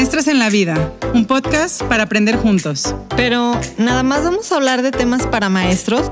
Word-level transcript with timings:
Maestras 0.00 0.28
en 0.28 0.38
la 0.38 0.48
Vida, 0.48 0.94
un 1.12 1.26
podcast 1.26 1.82
para 1.82 2.04
aprender 2.04 2.34
juntos. 2.34 2.94
Pero, 3.18 3.52
¿nada 3.76 4.02
más 4.02 4.24
vamos 4.24 4.50
a 4.50 4.56
hablar 4.56 4.80
de 4.80 4.92
temas 4.92 5.26
para 5.26 5.50
maestros? 5.50 6.10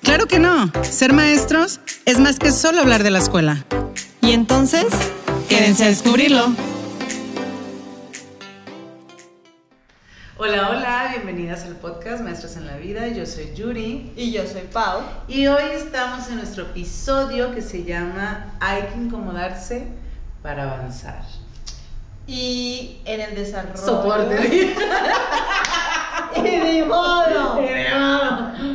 Claro 0.00 0.26
que 0.26 0.38
no. 0.38 0.72
Ser 0.82 1.12
maestros 1.12 1.80
es 2.06 2.18
más 2.18 2.38
que 2.38 2.50
solo 2.50 2.80
hablar 2.80 3.02
de 3.02 3.10
la 3.10 3.18
escuela. 3.18 3.66
Y 4.22 4.32
entonces, 4.32 4.86
quédense 5.50 5.84
a 5.84 5.88
descubrirlo. 5.88 6.46
Hola, 10.38 10.70
hola, 10.70 11.08
bienvenidas 11.10 11.64
al 11.64 11.76
podcast 11.76 12.24
Maestras 12.24 12.56
en 12.56 12.66
la 12.66 12.78
Vida. 12.78 13.08
Yo 13.08 13.26
soy 13.26 13.52
Yuri. 13.54 14.14
Y 14.16 14.32
yo 14.32 14.46
soy 14.46 14.62
Pau. 14.72 15.02
Y 15.28 15.46
hoy 15.46 15.64
estamos 15.74 16.30
en 16.30 16.36
nuestro 16.36 16.62
episodio 16.62 17.54
que 17.54 17.60
se 17.60 17.84
llama 17.84 18.54
Hay 18.60 18.84
que 18.84 18.98
incomodarse 18.98 19.88
para 20.40 20.72
avanzar. 20.72 21.43
Y 22.26 23.00
en 23.04 23.20
el 23.20 23.34
desarrollo. 23.34 23.76
Soporte. 23.76 24.74
y 26.36 26.42
de 26.42 26.84
modo. 26.88 27.60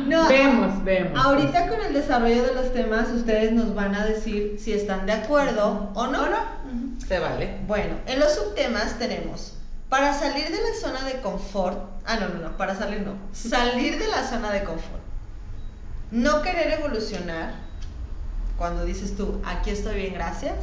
No, 0.06 0.28
vemos, 0.28 0.84
vemos. 0.84 1.24
Ahorita 1.24 1.68
con 1.68 1.80
el 1.80 1.92
desarrollo 1.92 2.42
de 2.44 2.54
los 2.54 2.72
temas, 2.72 3.08
ustedes 3.10 3.52
nos 3.52 3.74
van 3.74 3.94
a 3.94 4.04
decir 4.04 4.56
si 4.58 4.72
están 4.72 5.06
de 5.06 5.12
acuerdo 5.12 5.90
o 5.94 6.06
no. 6.06 6.22
¿O 6.22 6.26
no? 6.26 6.60
Se 7.06 7.18
vale. 7.18 7.58
Bueno, 7.66 7.96
en 8.06 8.20
los 8.20 8.34
subtemas 8.34 8.98
tenemos 8.98 9.54
para 9.88 10.14
salir 10.14 10.44
de 10.44 10.58
la 10.58 10.74
zona 10.80 11.04
de 11.04 11.20
confort. 11.20 11.78
Ah, 12.06 12.16
no, 12.16 12.28
no, 12.28 12.38
no, 12.38 12.56
para 12.56 12.76
salir 12.76 13.00
no. 13.00 13.14
Salir 13.32 13.98
de 13.98 14.06
la 14.06 14.24
zona 14.24 14.52
de 14.52 14.62
confort. 14.62 15.02
No 16.12 16.42
querer 16.42 16.78
evolucionar. 16.78 17.54
Cuando 18.56 18.84
dices 18.84 19.16
tú, 19.16 19.40
aquí 19.44 19.70
estoy 19.70 19.96
bien, 19.96 20.14
gracias 20.14 20.54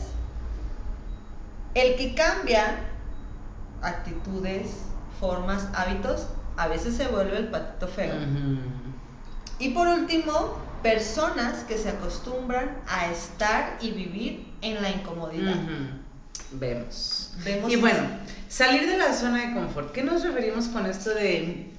el 1.77 1.95
que 1.95 2.13
cambia 2.16 2.80
actitudes, 3.82 4.77
formas, 5.20 5.68
hábitos, 5.74 6.27
a 6.57 6.68
veces 6.68 6.96
se 6.96 7.07
vuelve 7.07 7.38
el 7.38 7.48
patito 7.49 7.88
feo. 7.88 8.15
Y 9.60 9.70
por 9.70 9.88
último, 9.88 10.57
personas 10.84 11.63
que 11.63 11.77
se 11.77 11.90
acostumbran 11.90 12.77
a 12.88 13.12
estar 13.12 13.77
y 13.82 13.91
vivir 13.91 14.48
en 14.62 14.82
la 14.82 14.90
incomodidad. 14.90 15.55
Vemos. 16.51 17.34
Vemos. 17.43 17.71
Y 17.71 17.76
bueno, 17.76 17.99
salir 18.48 18.88
de 18.88 18.98
la 18.98 19.13
zona 19.13 19.48
de 19.48 19.54
confort. 19.54 19.91
¿Qué 19.91 20.04
nos 20.04 20.23
referimos 20.23 20.68
con 20.68 20.85
esto 20.85 21.13
de 21.13 21.71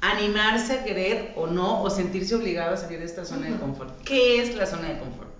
animarse 0.00 0.80
a 0.80 0.84
querer 0.84 1.32
o 1.36 1.46
no, 1.46 1.82
o 1.82 1.90
sentirse 1.90 2.34
obligado 2.34 2.74
a 2.74 2.76
salir 2.76 2.98
de 2.98 3.06
esta 3.06 3.24
zona 3.24 3.48
de 3.48 3.56
confort? 3.56 4.00
¿Qué 4.02 4.42
es 4.42 4.54
la 4.54 4.66
zona 4.66 4.88
de 4.88 4.98
confort? 4.98 5.31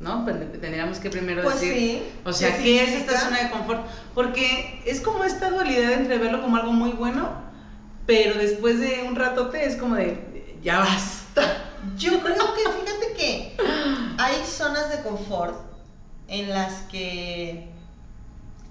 ¿No? 0.00 0.24
Pues, 0.24 0.36
tendríamos 0.60 0.98
que 0.98 1.10
primero 1.10 1.42
pues 1.42 1.60
decir, 1.60 2.02
o 2.24 2.32
sea, 2.32 2.56
¿qué, 2.58 2.82
es 2.82 2.90
esta 2.90 3.18
zona 3.18 3.42
de 3.42 3.50
confort? 3.50 3.86
Porque 4.14 4.82
es 4.84 5.00
como 5.00 5.24
esta 5.24 5.50
dualidad 5.50 5.92
entre 5.92 6.18
verlo 6.18 6.42
como 6.42 6.56
algo 6.56 6.72
muy 6.72 6.92
bueno, 6.92 7.30
pero 8.06 8.38
después 8.38 8.80
de 8.80 9.04
un 9.08 9.16
ratote 9.16 9.64
es 9.64 9.76
como 9.76 9.96
de, 9.96 10.58
ya 10.62 10.80
basta. 10.80 11.72
Yo 11.96 12.20
creo 12.20 12.54
que, 12.54 12.62
fíjate 12.62 13.12
que 13.16 13.56
hay 14.18 14.44
zonas 14.44 14.90
de 14.90 15.02
confort 15.02 15.54
en 16.28 16.50
las 16.50 16.82
que 16.90 17.68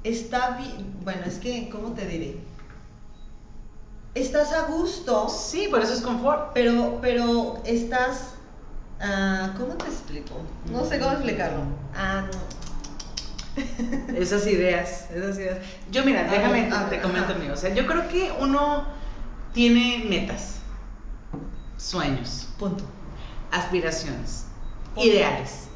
está 0.04 0.52
bien, 0.58 0.94
bueno, 1.04 1.22
es 1.26 1.36
que, 1.36 1.70
¿cómo 1.70 1.94
te 1.94 2.06
diré? 2.06 2.38
Estás 4.14 4.54
a 4.54 4.64
gusto. 4.64 5.28
Sí, 5.28 5.68
por 5.70 5.82
eso 5.82 5.94
es 5.94 6.00
confort. 6.00 6.52
Pero, 6.54 7.00
pero 7.02 7.62
estás 7.66 8.35
Ah, 9.00 9.54
¿Cómo 9.58 9.74
te 9.74 9.88
explico? 9.88 10.36
No 10.72 10.86
sé 10.86 11.00
cómo 11.00 11.12
explicarlo. 11.12 11.64
Ah, 11.94 12.26
esas 14.16 14.48
ideas, 14.48 15.10
esas 15.12 15.38
ideas. 15.38 15.60
Yo 15.92 16.04
mira, 16.06 16.24
déjame, 16.24 16.70
te 16.90 17.02
comento 17.02 17.36
mío. 17.36 17.54
O 17.54 17.58
sea, 17.58 17.74
yo 17.74 17.86
creo 17.86 18.08
que 18.08 18.32
uno 18.40 18.86
tiene 19.54 20.06
metas, 20.10 20.60
sueños, 21.78 22.48
punto, 22.58 22.84
aspiraciones, 23.52 24.46
ideales. 24.98 25.70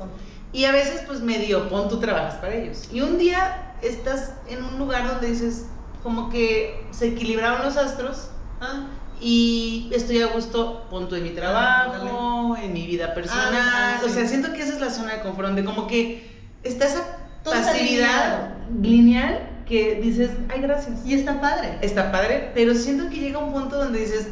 Y 0.52 0.66
a 0.66 0.72
veces 0.72 1.04
pues 1.06 1.22
medio, 1.22 1.70
pon 1.70 1.90
tú 1.90 2.00
trabajas 2.00 2.36
para 2.36 2.56
ellos. 2.56 2.90
Y 2.92 3.02
un 3.02 3.18
día 3.18 3.76
estás 3.82 4.34
en 4.48 4.64
un 4.64 4.80
lugar 4.80 5.08
donde 5.08 5.28
dices, 5.28 5.68
como 6.04 6.30
que 6.30 6.88
se 6.92 7.10
equilibraron 7.10 7.64
los 7.64 7.78
astros. 7.78 8.30
Ah 8.62 8.88
y 9.22 9.90
estoy 9.94 10.22
a 10.22 10.28
gusto, 10.28 10.88
punto 10.90 11.16
en 11.16 11.24
mi 11.24 11.32
trabajo, 11.32 12.56
en 12.56 12.74
mi 12.74 12.88
vida 12.88 13.14
personal. 13.14 14.00
O 14.04 14.10
sea, 14.10 14.28
siento 14.28 14.54
que 14.54 14.62
esa 14.62 14.74
es 14.74 14.80
la 14.80 14.90
zona 14.90 15.16
de 15.16 15.22
confort, 15.22 15.48
donde 15.48 15.64
como 15.64 15.88
que 15.88 16.30
está 16.64 16.86
esa 16.86 17.18
pasividad 17.44 18.56
lineal 18.82 19.50
que 19.68 19.96
dices, 20.02 20.32
ay, 20.50 20.62
gracias. 20.62 21.06
Y 21.06 21.14
está 21.14 21.40
padre. 21.40 21.78
Está 21.82 22.12
padre, 22.12 22.52
pero 22.54 22.74
siento 22.74 23.10
que 23.10 23.18
llega 23.18 23.40
un 23.40 23.54
punto 23.54 23.78
donde 23.78 24.00
dices, 24.00 24.30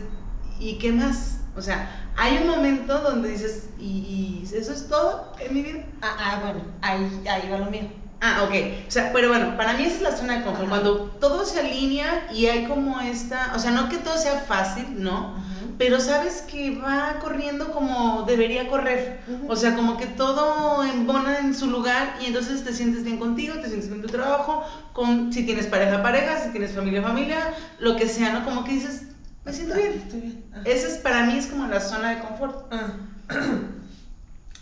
¿y 0.59 0.77
qué 0.79 0.91
más? 0.91 1.41
O 1.55 1.61
sea, 1.61 2.11
hay 2.15 2.37
un 2.37 2.47
momento 2.47 2.99
donde 2.99 3.29
dices, 3.29 3.69
¿y, 3.79 4.43
eso 4.53 4.71
es 4.71 4.87
todo 4.87 5.33
en 5.39 5.53
mi 5.53 5.61
vida? 5.61 5.83
Ah, 6.01 6.15
ah 6.19 6.39
bueno, 6.43 6.61
ahí, 6.81 7.21
ahí 7.29 7.49
va 7.51 7.59
lo 7.59 7.65
mío. 7.65 7.89
Ah, 8.19 8.43
ok. 8.43 8.53
O 8.87 8.91
sea, 8.91 9.11
pero 9.13 9.29
bueno, 9.29 9.55
para 9.57 9.73
mí 9.73 9.83
esa 9.83 9.95
es 9.95 10.01
la 10.01 10.17
zona 10.17 10.37
de 10.37 10.43
confort. 10.43 10.69
Cuando 10.69 10.95
todo 11.19 11.45
se 11.45 11.59
alinea 11.59 12.27
y 12.33 12.47
hay 12.47 12.65
como 12.65 12.99
esta, 12.99 13.53
o 13.55 13.59
sea, 13.59 13.71
no 13.71 13.89
que 13.89 13.97
todo 13.97 14.17
sea 14.17 14.39
fácil, 14.39 15.03
¿no? 15.03 15.35
Pero 15.77 15.99
sabes 15.99 16.41
que 16.41 16.75
va 16.75 17.19
corriendo 17.21 17.71
como 17.71 18.23
debería 18.23 18.67
correr. 18.67 19.19
O 19.47 19.55
sea, 19.55 19.75
como 19.75 19.97
que 19.97 20.07
todo 20.07 20.83
embona 20.83 21.37
en 21.37 21.53
su 21.53 21.67
lugar 21.67 22.15
y 22.19 22.25
entonces 22.25 22.63
te 22.63 22.73
sientes 22.73 23.03
bien 23.03 23.17
contigo, 23.17 23.55
te 23.55 23.67
sientes 23.67 23.87
bien 23.87 24.01
en 24.01 24.07
tu 24.07 24.11
trabajo, 24.11 24.63
con 24.93 25.31
si 25.31 25.45
tienes 25.45 25.67
pareja, 25.67 26.01
pareja, 26.01 26.41
si 26.43 26.49
tienes 26.49 26.71
familia, 26.71 27.03
familia, 27.03 27.53
lo 27.79 27.95
que 27.95 28.07
sea, 28.07 28.33
¿no? 28.33 28.43
Como 28.43 28.63
que 28.63 28.71
dices, 28.71 29.03
me 29.45 29.53
siento 29.53 29.75
bien. 29.75 29.93
Estoy 29.93 30.21
bien. 30.21 30.43
Esa 30.65 30.87
es 30.87 30.97
para 30.97 31.23
mí 31.27 31.37
es 31.37 31.45
como 31.45 31.67
la 31.67 31.79
zona 31.79 32.15
de 32.15 32.19
confort. 32.21 32.73
Ah. 32.73 32.93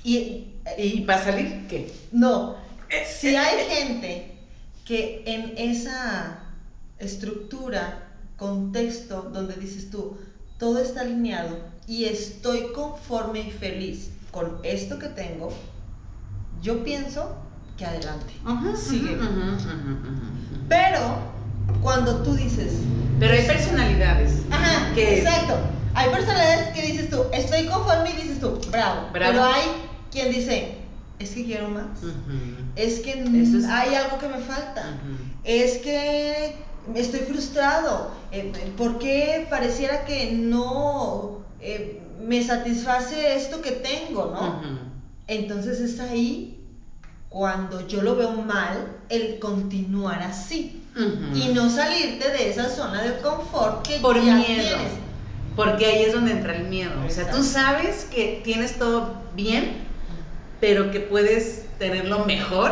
y, 0.03 0.47
¿Y 0.77 1.01
para 1.01 1.23
salir 1.23 1.65
qué? 1.69 1.93
No 2.11 2.65
si 3.03 3.35
hay 3.35 3.65
gente 3.69 4.37
que 4.85 5.23
en 5.25 5.53
esa 5.57 6.39
estructura, 6.99 8.07
contexto 8.37 9.29
donde 9.33 9.55
dices 9.55 9.89
tú, 9.89 10.17
todo 10.59 10.79
está 10.79 11.01
alineado 11.01 11.57
y 11.87 12.05
estoy 12.05 12.71
conforme 12.73 13.41
y 13.41 13.51
feliz 13.51 14.09
con 14.31 14.59
esto 14.63 14.99
que 14.99 15.07
tengo, 15.07 15.51
yo 16.61 16.83
pienso 16.83 17.35
que 17.77 17.85
adelante, 17.85 18.33
sigue. 18.77 19.17
Pero 20.69 21.17
cuando 21.81 22.21
tú 22.23 22.35
dices... 22.35 22.73
Pero 23.19 23.33
hay 23.33 23.45
personalidades. 23.45 24.41
Ajá, 24.51 24.93
que 24.93 25.19
exacto. 25.19 25.57
Hay 25.93 26.09
personalidades 26.09 26.73
que 26.73 26.81
dices 26.81 27.09
tú, 27.09 27.23
estoy 27.31 27.65
conforme 27.67 28.09
y 28.11 28.13
dices 28.13 28.39
tú, 28.39 28.59
bravo. 28.71 29.09
bravo. 29.13 29.33
Pero 29.33 29.43
hay 29.43 29.63
quien 30.11 30.31
dice, 30.31 30.77
es 31.19 31.29
que 31.31 31.45
quiero 31.45 31.69
más. 31.69 31.85
Es 32.75 32.99
que 32.99 33.13
hay 33.69 33.95
algo 33.95 34.17
que 34.19 34.27
me 34.27 34.39
falta. 34.39 34.97
Es 35.43 35.77
que 35.77 36.55
estoy 36.95 37.21
frustrado. 37.21 38.11
Eh, 38.31 38.51
¿Por 38.77 38.99
qué 38.99 39.47
pareciera 39.49 40.05
que 40.05 40.33
no 40.33 41.39
eh, 41.61 42.01
me 42.21 42.43
satisface 42.43 43.35
esto 43.35 43.61
que 43.61 43.71
tengo, 43.71 44.31
no? 44.33 44.61
Entonces 45.27 45.79
es 45.79 45.99
ahí 45.99 46.59
cuando 47.29 47.85
yo 47.87 48.01
lo 48.01 48.15
veo 48.15 48.31
mal 48.31 48.97
el 49.09 49.39
continuar 49.39 50.21
así 50.23 50.81
y 51.33 51.53
no 51.53 51.69
salirte 51.69 52.29
de 52.29 52.49
esa 52.49 52.69
zona 52.69 53.01
de 53.01 53.17
confort 53.19 53.85
que 53.85 53.99
por 53.99 54.15
ya 54.23 54.35
miedo. 54.35 54.77
Porque 55.55 55.85
ahí 55.85 56.03
es 56.03 56.13
donde 56.13 56.31
entra 56.31 56.55
el 56.55 56.67
miedo. 56.67 56.91
O 57.05 57.09
sea, 57.09 57.29
tú 57.31 57.41
sabes 57.43 58.05
que 58.13 58.41
tienes 58.43 58.77
todo 58.77 59.15
bien, 59.35 59.84
pero 60.65 60.89
que 60.89 60.99
puedes 60.99 61.65
tenerlo 61.77 62.25
mejor. 62.25 62.71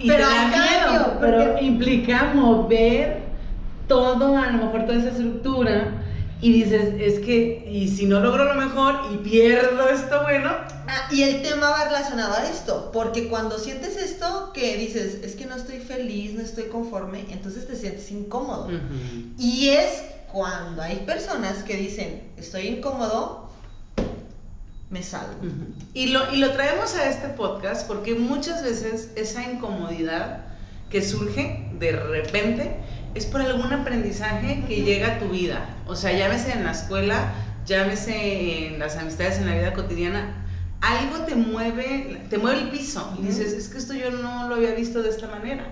Y 0.00 0.08
pero 0.08 0.26
te 0.26 0.48
miedo, 0.48 1.16
pero 1.20 1.58
implica 1.60 2.32
mover 2.34 3.20
todo, 3.86 4.36
a 4.36 4.50
lo 4.50 4.64
mejor 4.64 4.84
toda 4.84 4.98
esa 4.98 5.10
estructura. 5.10 5.92
Y 6.40 6.64
dices, 6.64 6.94
es 6.98 7.20
que, 7.20 7.70
y 7.70 7.86
si 7.86 8.06
no 8.06 8.18
logro 8.18 8.52
lo 8.52 8.56
mejor 8.56 8.96
y 9.12 9.18
pierdo 9.18 9.88
esto 9.88 10.22
bueno. 10.24 10.50
Ah, 10.88 11.08
y 11.12 11.22
el 11.22 11.40
tema 11.42 11.70
va 11.70 11.84
relacionado 11.84 12.34
a 12.34 12.50
esto, 12.50 12.90
porque 12.92 13.28
cuando 13.28 13.58
sientes 13.60 13.96
esto 13.96 14.50
que 14.52 14.76
dices, 14.76 15.20
es 15.22 15.36
que 15.36 15.46
no 15.46 15.54
estoy 15.54 15.78
feliz, 15.78 16.34
no 16.34 16.42
estoy 16.42 16.64
conforme, 16.64 17.26
entonces 17.30 17.68
te 17.68 17.76
sientes 17.76 18.10
incómodo. 18.10 18.70
Y 19.38 19.68
es 19.68 20.02
cuando 20.32 20.82
hay 20.82 20.96
personas 21.06 21.62
que 21.62 21.76
dicen, 21.76 22.24
estoy 22.36 22.66
incómodo, 22.66 23.43
me 24.94 25.02
salgo. 25.02 25.34
y, 25.92 26.06
lo, 26.06 26.32
y 26.32 26.36
lo 26.36 26.52
traemos 26.52 26.94
a 26.94 27.10
este 27.10 27.26
podcast 27.26 27.88
porque 27.88 28.14
muchas 28.14 28.62
veces 28.62 29.10
esa 29.16 29.42
incomodidad 29.42 30.44
que 30.88 31.02
surge 31.02 31.68
de 31.80 31.90
repente 31.90 32.76
es 33.16 33.26
por 33.26 33.40
algún 33.40 33.72
aprendizaje 33.72 34.62
que 34.68 34.84
llega 34.84 35.16
a 35.16 35.18
tu 35.18 35.30
vida. 35.30 35.68
O 35.88 35.96
sea, 35.96 36.12
llámese 36.12 36.52
en 36.52 36.62
la 36.62 36.70
escuela, 36.70 37.32
llámese 37.66 38.68
en 38.68 38.78
las 38.78 38.96
amistades, 38.96 39.38
en 39.38 39.46
la 39.46 39.56
vida 39.56 39.72
cotidiana. 39.72 40.46
Algo 40.80 41.24
te 41.24 41.34
mueve, 41.34 42.22
te 42.30 42.38
mueve 42.38 42.60
el 42.60 42.68
piso 42.70 43.16
y 43.18 43.26
dices, 43.26 43.52
es 43.52 43.68
que 43.68 43.78
esto 43.78 43.94
yo 43.94 44.12
no 44.12 44.48
lo 44.48 44.54
había 44.54 44.76
visto 44.76 45.02
de 45.02 45.10
esta 45.10 45.26
manera. 45.26 45.64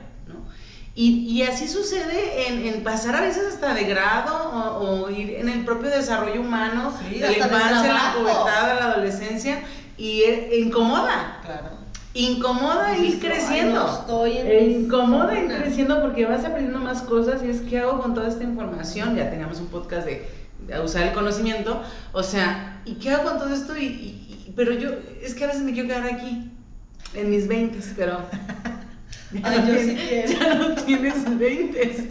Y, 0.95 1.25
y 1.27 1.43
así 1.43 1.69
sucede 1.69 2.49
en, 2.49 2.67
en, 2.67 2.85
pasar 2.85 3.17
a 3.17 3.23
veces 3.23 3.55
hasta 3.55 3.73
de 3.73 3.85
grado 3.85 4.79
o, 4.79 5.09
ir 5.09 5.37
en 5.37 5.49
el 5.49 5.65
propio 5.65 5.89
desarrollo 5.89 6.43
humano, 6.43 6.93
de 7.11 7.19
la 7.19 7.33
infancia, 7.33 7.95
la 7.95 8.15
pubertad, 8.15 8.79
la 8.79 8.85
adolescencia, 8.93 9.63
y 9.97 10.21
e, 10.21 10.61
incomoda. 10.61 11.41
Claro. 11.45 11.83
Incomoda 12.15 12.95
ir 12.99 13.19
creciendo. 13.21 13.89
estoy 14.01 14.37
en 14.37 14.83
incomoda 14.83 15.39
ir 15.39 15.47
creciendo 15.47 16.03
porque 16.03 16.27
vas 16.27 16.45
aprendiendo 16.45 16.79
más 16.79 17.01
cosas 17.01 17.43
y 17.43 17.49
es 17.49 17.63
qué 17.63 17.79
hago 17.79 18.03
con 18.03 18.13
toda 18.13 18.29
esta 18.29 18.45
información. 18.45 19.17
Ya 19.17 19.31
teníamos 19.31 19.61
un 19.61 19.69
podcast 19.69 20.07
de, 20.07 20.29
usar 20.85 21.05
el 21.05 21.15
conocimiento. 21.15 21.83
O 22.13 22.23
sea, 22.23 22.83
¿y 22.85 22.97
qué 22.97 23.13
hago 23.13 23.31
con 23.31 23.39
todo 23.39 23.55
esto? 23.55 23.79
Y, 23.79 24.53
pero 24.55 24.75
yo, 24.75 24.91
es 25.23 25.35
que 25.35 25.45
a 25.45 25.47
veces 25.47 25.63
me 25.63 25.73
quiero 25.73 25.89
quedar 25.89 26.05
aquí, 26.05 26.51
en 27.15 27.31
mis 27.31 27.49
20, 27.49 27.79
pero. 27.97 28.19
Ya, 29.43 29.57
no, 29.57 29.65
tienes, 29.65 30.39
ya 30.39 30.55
no 30.55 30.75
tienes 30.75 31.39
20. 31.39 32.09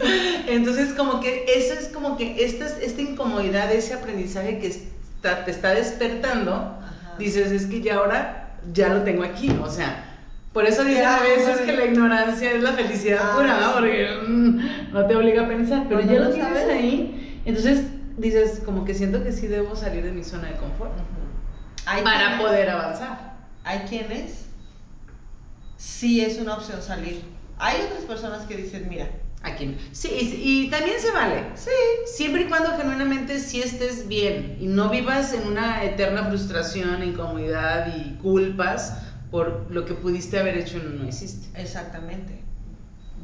Entonces, 0.48 0.92
como 0.92 1.20
que 1.20 1.44
eso 1.46 1.74
es 1.74 1.88
como 1.88 2.16
que 2.16 2.44
esta, 2.44 2.66
esta 2.66 3.00
incomodidad, 3.00 3.70
ese 3.72 3.94
aprendizaje 3.94 4.58
que 4.58 4.66
está, 4.66 5.44
te 5.44 5.52
está 5.52 5.70
despertando, 5.70 6.78
dices, 7.18 7.52
es 7.52 7.66
que 7.66 7.80
ya 7.80 7.96
ahora 7.96 8.56
ya 8.72 8.88
lo 8.88 9.02
tengo 9.02 9.22
aquí, 9.22 9.50
o 9.62 9.70
sea, 9.70 10.12
por 10.52 10.66
eso 10.66 10.84
dicen 10.84 11.06
a 11.06 11.20
veces 11.20 11.60
que 11.60 11.76
la 11.76 11.86
ignorancia 11.86 12.52
es 12.52 12.62
la 12.62 12.72
felicidad 12.72 13.20
ah, 13.22 13.36
pura, 13.36 13.72
porque 13.74 14.08
mm, 14.26 14.92
no 14.92 15.06
te 15.06 15.16
obliga 15.16 15.44
a 15.44 15.48
pensar, 15.48 15.86
pero 15.88 16.00
ya 16.00 16.20
lo 16.20 16.30
tienes 16.30 16.68
ahí, 16.68 17.40
entonces 17.44 17.84
dices, 18.18 18.60
como 18.64 18.84
que 18.84 18.94
siento 18.94 19.24
que 19.24 19.32
sí 19.32 19.46
debo 19.46 19.74
salir 19.76 20.04
de 20.04 20.12
mi 20.12 20.24
zona 20.24 20.48
de 20.48 20.56
confort 20.56 20.92
para 22.04 22.38
poder 22.38 22.70
avanzar. 22.70 23.32
Hay 23.64 23.80
quienes 23.88 24.46
sí 25.82 26.20
es 26.20 26.38
una 26.38 26.54
opción 26.54 26.80
salir. 26.82 27.22
Hay 27.58 27.80
otras 27.82 28.04
personas 28.04 28.46
que 28.46 28.56
dicen, 28.56 28.88
mira, 28.88 29.10
Aquí. 29.44 29.76
Sí, 29.90 30.08
y, 30.40 30.70
también 30.70 31.00
se 31.00 31.10
vale. 31.10 31.46
Sí. 31.56 31.70
Siempre 32.06 32.42
y 32.42 32.44
cuando 32.44 32.76
genuinamente 32.76 33.40
sí 33.40 33.60
estés 33.60 34.06
bien 34.06 34.56
y 34.60 34.66
no 34.66 34.88
vivas 34.88 35.34
en 35.34 35.48
una 35.48 35.82
eterna 35.82 36.26
frustración, 36.26 37.02
incomodidad 37.02 37.92
y 37.96 38.18
culpas 38.18 38.98
por 39.32 39.66
lo 39.72 39.84
que 39.84 39.94
pudiste 39.94 40.38
haber 40.38 40.58
hecho 40.58 40.78
y 40.78 40.96
no 40.96 41.08
hiciste. 41.08 41.60
Exactamente. 41.60 42.40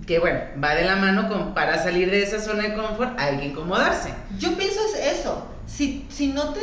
Que 0.09 0.19
bueno, 0.19 0.41
va 0.61 0.75
de 0.75 0.87
la 0.87 0.97
mano 0.97 1.29
con 1.29 1.55
para 1.55 1.81
salir 1.81 2.11
de 2.11 2.25
esa 2.25 2.41
zona 2.41 2.65
de 2.65 2.75
confort 2.75 3.17
hay 3.17 3.39
que 3.39 3.47
incomodarse. 3.47 4.13
Yo 4.41 4.57
pienso 4.59 4.81
es 4.97 5.21
eso. 5.21 5.47
Si, 5.69 6.07
si 6.11 6.29
no 6.29 6.55
te, 6.55 6.61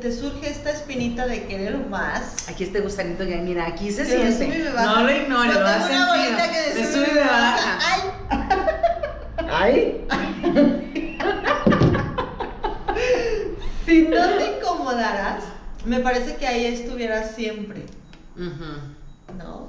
te, 0.00 0.12
surge 0.12 0.50
esta 0.50 0.70
espinita 0.70 1.26
de 1.26 1.44
querer 1.44 1.76
más. 1.86 2.48
Aquí 2.48 2.64
este 2.64 2.80
gusanito 2.80 3.26
que 3.26 3.36
mira, 3.36 3.66
aquí 3.66 3.92
se 3.92 4.06
siente. 4.06 4.70
No 4.74 5.04
lo 5.04 5.12
ignores, 5.12 5.54
lo 5.54 5.60
vas 5.60 5.84
a 5.84 6.16
sentir. 6.72 6.86
sube 6.86 7.08
y 7.10 7.14
me 7.14 7.20
baja. 7.20 7.78
Ay. 7.82 8.00
¡Ay! 9.52 10.06
si 13.86 14.02
no 14.02 14.28
te 14.36 14.56
incomodaras, 14.56 15.44
me 15.84 16.00
parece 16.00 16.36
que 16.36 16.46
ahí 16.46 16.66
estuvieras 16.66 17.34
siempre. 17.34 17.84
¿No? 19.36 19.68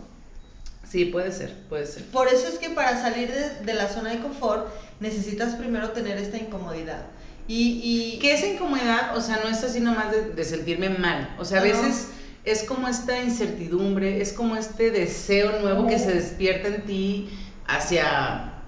Sí, 0.88 1.06
puede 1.06 1.32
ser, 1.32 1.56
puede 1.70 1.88
ser. 1.88 2.06
Por 2.06 2.28
eso 2.28 2.48
es 2.48 2.58
que 2.58 2.70
para 2.70 3.02
salir 3.02 3.32
de, 3.32 3.74
la 3.74 3.88
zona 3.88 4.12
de 4.12 4.20
confort 4.20 4.68
necesitas 5.00 5.56
primero 5.56 5.92
tener 5.92 6.18
esta 6.18 6.38
incomodidad. 6.38 7.04
Y, 7.52 7.82
y... 7.84 8.20
Que 8.20 8.32
esa 8.32 8.48
incomodidad, 8.48 9.18
o 9.18 9.20
sea, 9.20 9.42
no 9.44 9.50
es 9.50 9.62
así 9.62 9.82
nomás 9.82 10.08
de, 10.36 10.44
sentirme 10.46 10.88
mal. 10.88 11.36
O 11.38 11.44
sea, 11.44 11.60
a 11.60 11.64
veces 11.64 12.08
es 12.46 12.64
como 12.64 12.88
esta 12.88 13.22
incertidumbre, 13.22 14.22
es 14.22 14.32
como 14.32 14.56
este 14.56 14.90
deseo 14.90 15.60
nuevo 15.60 15.86
que 15.86 16.00
se 16.00 16.14
despierta 16.14 16.70
en 16.70 16.86
ti 16.86 17.30
hacia 17.68 18.61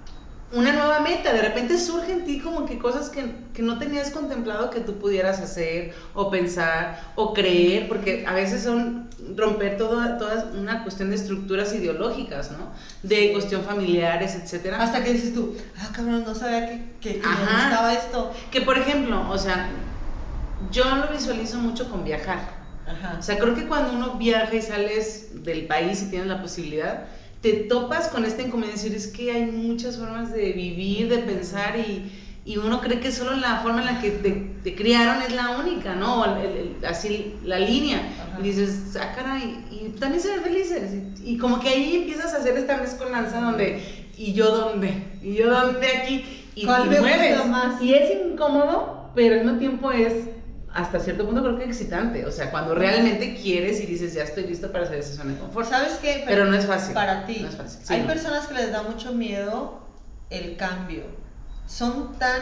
una 0.53 0.71
nueva 0.71 0.99
meta, 0.99 1.33
de 1.33 1.41
repente 1.41 1.79
surge 1.79 2.11
en 2.11 2.25
ti 2.25 2.39
como 2.39 2.65
que 2.65 2.77
cosas 2.77 3.09
que, 3.09 3.61
no 3.61 3.79
tenías 3.79 4.11
contemplado 4.11 4.69
que 4.69 4.81
tú 4.81 4.99
pudieras 4.99 5.39
hacer 5.39 5.93
o 6.13 6.29
pensar 6.29 7.01
o 7.15 7.33
creer, 7.33 7.87
porque 7.87 8.23
a 8.27 8.33
veces 8.33 8.63
son 8.63 9.09
romper 9.35 9.77
toda, 9.77 10.17
toda 10.19 10.51
una 10.55 10.83
cuestión 10.83 11.09
de 11.09 11.15
estructuras 11.15 11.73
ideológicas, 11.73 12.51
¿no? 12.51 12.71
De 13.01 13.31
cuestión 13.31 13.63
familiares, 13.63 14.35
etcétera. 14.35 14.81
Hasta 14.81 15.03
que 15.03 15.13
dices 15.13 15.33
tú, 15.33 15.55
ah, 15.79 15.89
cabrón, 15.91 16.23
no 16.23 16.35
sabía 16.35 16.67
que, 16.67 16.91
que, 17.01 17.19
que 17.19 17.27
me 17.27 17.35
gustaba 17.35 17.93
esto. 17.93 18.31
Que 18.51 18.61
por 18.61 18.77
ejemplo, 18.77 19.27
o 19.31 19.37
sea, 19.37 19.69
yo 20.71 20.83
lo 20.95 21.07
visualizo 21.07 21.57
mucho 21.57 21.89
con 21.89 22.03
viajar. 22.03 22.61
Ajá. 22.85 23.17
O 23.17 23.23
sea, 23.23 23.39
creo 23.39 23.55
que 23.55 23.65
cuando 23.65 23.93
uno 23.93 24.17
viaja 24.17 24.53
y 24.53 24.61
sales 24.61 25.43
del 25.43 25.65
país 25.65 26.03
y 26.03 26.09
tienes 26.09 26.27
la 26.27 26.41
posibilidad, 26.41 27.05
te 27.43 27.51
topas 27.51 28.07
con 28.07 28.23
esta 28.23 28.41
inconveniencia, 28.41 28.89
es 28.95 29.07
que 29.07 29.29
hay 29.29 29.43
muchas 29.43 29.97
formas 29.97 30.31
de 30.31 30.53
vivir, 30.53 31.09
de 31.09 31.17
pensar 31.17 31.77
y, 31.77 32.09
y 32.45 32.55
uno 32.57 32.79
cree 32.79 33.01
que 33.01 33.11
solo 33.11 33.35
la 33.35 33.57
forma 33.57 33.81
en 33.81 33.85
la 33.85 34.01
que 34.01 34.11
te, 34.11 34.75
criaron 34.75 35.21
es 35.21 35.35
la 35.35 35.57
única, 35.59 35.93
¿no? 35.93 36.23
así 36.87 37.35
la 37.43 37.59
línea. 37.59 38.01
Y 38.39 38.43
dices, 38.43 38.95
ah, 38.97 39.11
caray, 39.13 39.57
y 39.69 39.89
también 39.99 40.23
se 40.23 40.29
ven 40.29 40.41
felices. 40.41 40.91
Y, 41.21 41.37
como 41.37 41.59
que 41.59 41.67
ahí 41.67 41.97
empiezas 41.97 42.33
a 42.33 42.37
hacer 42.37 42.57
esta 42.57 42.77
mezcolanza 42.77 43.41
donde, 43.41 44.07
¿y 44.17 44.31
yo 44.31 44.55
dónde? 44.55 45.03
¿Y 45.21 45.35
yo 45.35 45.49
dónde 45.49 45.87
aquí? 45.87 46.23
Y, 46.55 46.65
¿Cuál 46.65 46.89
me 46.89 47.01
mueves. 47.01 47.45
más? 47.47 47.81
Y 47.81 47.93
es 47.93 48.09
incómodo, 48.25 49.09
pero 49.15 49.35
al 49.35 49.43
mismo 49.43 49.59
tiempo 49.59 49.91
es 49.91 50.13
hasta 50.73 50.99
cierto 50.99 51.25
punto 51.25 51.41
creo 51.41 51.57
que 51.57 51.65
excitante. 51.65 52.25
O 52.25 52.31
sea, 52.31 52.49
cuando 52.49 52.73
realmente 52.73 53.35
quieres 53.35 53.79
y 53.81 53.85
dices, 53.85 54.13
ya 54.13 54.23
estoy 54.23 54.45
listo 54.45 54.71
para 54.71 54.85
hacer 54.85 54.99
esa 54.99 55.15
zona 55.15 55.33
de 55.33 55.39
confort. 55.39 55.69
¿Sabes 55.69 55.93
qué? 56.01 56.23
Pero, 56.25 56.45
no 56.45 56.55
es 56.55 56.65
fácil. 56.65 56.93
Para 56.93 57.25
ti. 57.25 57.39
No 57.41 57.49
es 57.49 57.55
fácil. 57.55 57.79
hay 57.89 58.03
personas 58.03 58.47
que 58.47 58.55
les 58.55 58.71
da 58.71 58.83
mucho 58.83 59.13
miedo 59.13 59.81
el 60.29 60.57
cambio. 60.57 61.03
Son 61.67 62.17
tan, 62.17 62.41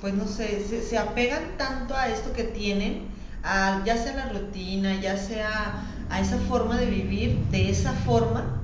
pues 0.00 0.14
no 0.14 0.26
sé, 0.26 0.64
se, 0.64 0.98
apegan 0.98 1.56
tanto 1.56 1.96
a 1.96 2.08
esto 2.08 2.32
que 2.32 2.44
tienen, 2.44 3.08
a, 3.42 3.82
ya 3.84 3.96
sea 3.96 4.14
la 4.14 4.28
rutina, 4.28 5.00
ya 5.00 5.16
sea 5.16 5.82
a 6.10 6.20
esa 6.20 6.38
forma 6.38 6.76
de 6.76 6.86
vivir, 6.86 7.38
de 7.50 7.70
esa 7.70 7.92
forma, 7.92 8.62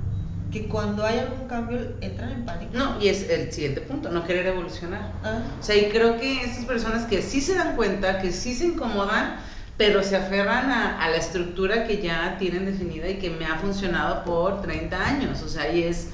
que 0.52 0.68
cuando 0.68 1.04
hay 1.04 1.18
algún 1.20 1.48
cambio 1.48 1.80
entran 2.02 2.30
en 2.30 2.44
pánico. 2.44 2.72
No, 2.74 3.00
y 3.00 3.08
es 3.08 3.28
el 3.30 3.50
siguiente 3.50 3.80
punto, 3.80 4.10
no 4.10 4.24
querer 4.24 4.46
evolucionar. 4.46 5.12
Ah. 5.24 5.40
O 5.58 5.62
sea, 5.62 5.76
y 5.76 5.88
creo 5.88 6.20
que 6.20 6.44
esas 6.44 6.66
personas 6.66 7.06
que 7.06 7.22
sí 7.22 7.40
se 7.40 7.54
dan 7.54 7.74
cuenta, 7.74 8.20
que 8.20 8.30
sí 8.32 8.54
se 8.54 8.66
incomodan, 8.66 9.36
pero 9.78 10.02
se 10.02 10.14
aferran 10.14 10.70
a, 10.70 11.08
la 11.08 11.16
estructura 11.16 11.86
que 11.86 12.02
ya 12.02 12.36
tienen 12.38 12.66
definida 12.66 13.08
y 13.08 13.14
que 13.14 13.30
me 13.30 13.46
ha 13.46 13.56
funcionado 13.56 14.24
por 14.24 14.60
30 14.60 15.06
años. 15.06 15.42
O 15.42 15.48
sea, 15.48 15.72
y 15.72 15.84
es, 15.84 16.10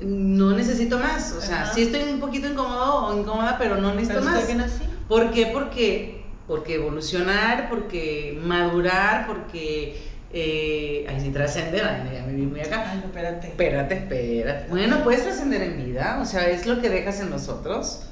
no 0.00 0.50
necesito 0.50 0.98
más. 0.98 1.32
O 1.32 1.40
sea, 1.40 1.72
sí 1.72 1.82
estoy 1.82 2.02
un 2.02 2.18
poquito 2.18 2.48
incómodo 2.48 3.06
o 3.06 3.18
incómoda, 3.18 3.56
pero 3.58 3.76
no 3.76 3.94
necesito 3.94 4.22
más. 4.22 4.40
Estoy 4.40 4.54
bien 4.56 4.66
así. 4.66 4.82
¿Por 5.06 5.30
qué? 5.30 5.46
Porque, 5.46 6.24
porque 6.48 6.74
evolucionar, 6.74 7.68
porque 7.70 8.40
madurar, 8.44 9.28
porque 9.28 10.11
eh, 10.32 11.06
ay, 11.08 11.20
si 11.20 11.30
trascender, 11.30 11.82
ya 11.82 12.24
me 12.26 12.32
vi 12.32 12.42
muy 12.42 12.60
acá. 12.60 12.86
Ay, 12.90 12.98
no, 12.98 13.06
espérate. 13.06 13.48
Espérate, 13.48 13.94
espérate. 13.94 14.68
Bueno, 14.68 15.02
puedes 15.04 15.22
trascender 15.24 15.62
en 15.62 15.84
vida, 15.84 16.18
o 16.22 16.24
sea, 16.24 16.48
es 16.48 16.66
lo 16.66 16.80
que 16.80 16.88
dejas 16.88 17.20
en 17.20 17.30
nosotros. 17.30 18.06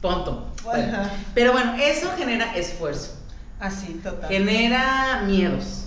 Punto. 0.00 0.50
Pero 1.34 1.52
bueno, 1.52 1.74
eso 1.78 2.10
genera 2.16 2.54
esfuerzo. 2.56 3.16
Así, 3.58 4.00
total. 4.02 4.30
Genera 4.30 5.22
miedos. 5.26 5.84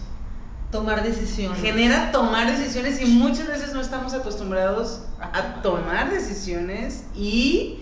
Tomar 0.71 1.03
decisiones. 1.03 1.59
Genera 1.59 2.11
tomar 2.11 2.51
decisiones 2.51 3.01
y 3.01 3.05
muchas 3.05 3.47
veces 3.47 3.73
no 3.73 3.81
estamos 3.81 4.13
acostumbrados 4.13 5.01
a 5.19 5.61
tomar 5.63 6.11
decisiones 6.11 7.05
y 7.15 7.79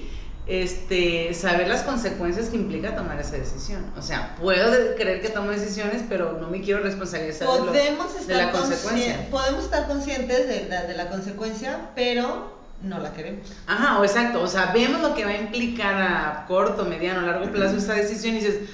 este, 0.51 1.34
saber 1.34 1.70
las 1.70 1.84
consecuencias 1.84 2.50
que 2.50 2.58
implica 2.58 2.93
tomar 2.93 3.17
esa 3.17 3.38
decisión. 3.38 3.86
O 3.98 4.01
sea, 4.01 4.36
puedo 4.36 4.96
creer 4.96 5.22
que 5.22 5.29
tomo 5.29 5.50
decisiones, 5.50 6.03
pero 6.10 6.39
no 6.41 6.50
me 6.50 6.60
quiero 6.60 6.81
responsabilizar 6.81 7.48
podemos 7.48 8.27
de, 8.27 8.36
la 8.36 8.51
consecuencia. 8.51 9.27
Podemos 9.31 9.63
estar 9.63 9.88
conscientes 9.88 10.50
de 10.50 10.67
la, 10.67 10.84
de 10.84 10.93
la 10.96 11.08
consecuencia, 11.10 11.91
pero 11.96 12.60
no 12.81 13.00
la 13.00 13.13
queremos. 13.13 13.48
Ajá, 13.65 14.00
o 14.01 14.03
exacto. 14.03 14.41
O 14.41 14.48
sea, 14.48 14.74
vemos 14.74 15.01
lo 15.01 15.15
que 15.15 15.24
va 15.24 15.31
a 15.31 15.38
implicar 15.38 16.01
a 16.01 16.46
corto, 16.48 16.84
mediano, 16.84 17.22
largo 17.22 17.50
plazo 17.50 17.77
esa 17.77 17.93
decisión 17.93 18.36
y 18.36 18.39
dices, 18.39 18.70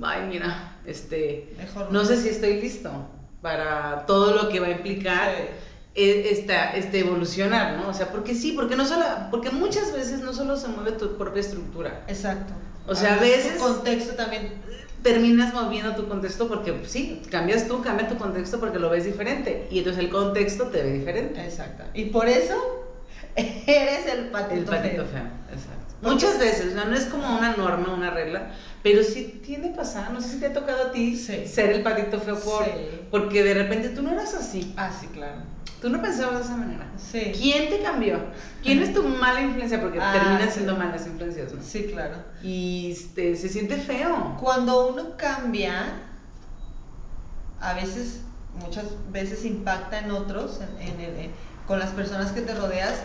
ay, 0.00 0.28
mira, 0.28 0.76
este, 0.86 1.52
Mejor 1.58 1.90
no 1.90 2.04
sé 2.04 2.22
si 2.22 2.28
estoy 2.28 2.60
listo 2.60 2.92
para 3.42 4.06
todo 4.06 4.32
lo 4.32 4.48
que 4.48 4.60
va 4.60 4.68
a 4.68 4.70
implicar. 4.70 5.32
Esta, 5.96 6.76
este 6.76 7.00
evolucionar, 7.00 7.78
¿no? 7.78 7.88
O 7.88 7.94
sea, 7.94 8.10
porque 8.12 8.34
sí, 8.34 8.52
porque 8.52 8.76
no 8.76 8.84
solo, 8.84 9.04
porque 9.30 9.50
muchas 9.50 9.92
veces 9.92 10.20
no 10.20 10.34
solo 10.34 10.56
se 10.56 10.68
mueve 10.68 10.92
tu 10.92 11.16
propia 11.16 11.40
estructura. 11.40 12.04
Exacto. 12.06 12.52
O 12.86 12.94
sea, 12.94 13.14
a 13.14 13.18
veces... 13.18 13.54
Tu 13.54 13.64
contexto 13.64 14.14
también. 14.14 14.52
Terminas 15.02 15.54
moviendo 15.54 15.94
tu 15.94 16.08
contexto 16.08 16.48
porque, 16.48 16.72
pues, 16.72 16.90
sí, 16.90 17.22
cambias 17.30 17.66
tú, 17.66 17.80
cambia 17.80 18.08
tu 18.08 18.16
contexto 18.16 18.60
porque 18.60 18.78
lo 18.78 18.90
ves 18.90 19.04
diferente. 19.04 19.68
Y 19.70 19.78
entonces 19.78 20.02
el 20.02 20.10
contexto 20.10 20.64
te 20.64 20.82
ve 20.82 20.92
diferente. 20.92 21.42
Exacto. 21.42 21.84
Y 21.94 22.06
por 22.06 22.28
eso 22.28 22.54
eres 23.36 24.06
el 24.06 24.26
patito, 24.28 24.60
el 24.60 24.64
patito 24.64 25.04
feo. 25.06 25.28
Exacto. 25.52 25.75
Muchas 26.06 26.38
veces, 26.38 26.72
o 26.72 26.74
sea, 26.74 26.84
no 26.84 26.96
es 26.96 27.04
como 27.06 27.36
una 27.36 27.56
norma, 27.56 27.92
una 27.92 28.10
regla, 28.10 28.50
pero 28.82 29.02
sí 29.02 29.40
tiene 29.44 29.70
que 29.70 29.76
pasar. 29.76 30.12
No 30.12 30.20
sé 30.20 30.28
si 30.28 30.40
te 30.40 30.46
ha 30.46 30.52
tocado 30.52 30.88
a 30.88 30.92
ti 30.92 31.16
ser 31.16 31.70
el 31.72 31.82
patito 31.82 32.20
feo 32.20 32.38
por, 32.38 32.64
porque 33.10 33.42
de 33.42 33.54
repente 33.54 33.90
tú 33.90 34.02
no 34.02 34.12
eras 34.12 34.34
así. 34.34 34.72
Ah, 34.76 34.90
sí, 34.98 35.08
claro. 35.08 35.42
Tú 35.80 35.90
no 35.90 36.00
pensabas 36.00 36.38
de 36.38 36.44
esa 36.44 36.56
manera. 36.56 36.86
Sí. 36.96 37.32
¿Quién 37.38 37.68
te 37.68 37.82
cambió? 37.82 38.18
¿Quién 38.62 38.82
es 38.82 38.94
tu 38.94 39.02
mala 39.02 39.42
influencia? 39.42 39.80
Porque 39.80 39.98
ah, 40.00 40.12
terminan 40.12 40.50
siendo 40.50 40.74
malas 40.76 41.06
influencias, 41.06 41.52
¿no? 41.52 41.62
Sí, 41.62 41.84
claro. 41.92 42.16
Y 42.42 42.92
este, 42.92 43.36
se 43.36 43.48
siente 43.48 43.76
feo. 43.76 44.36
Cuando 44.40 44.88
uno 44.88 45.16
cambia, 45.18 46.00
a 47.60 47.74
veces, 47.74 48.20
muchas 48.58 48.86
veces 49.12 49.44
impacta 49.44 49.98
en 49.98 50.10
otros, 50.10 50.60
en, 50.80 51.30
con 51.66 51.78
las 51.78 51.90
personas 51.90 52.32
que 52.32 52.40
te 52.40 52.54
rodeas. 52.54 53.02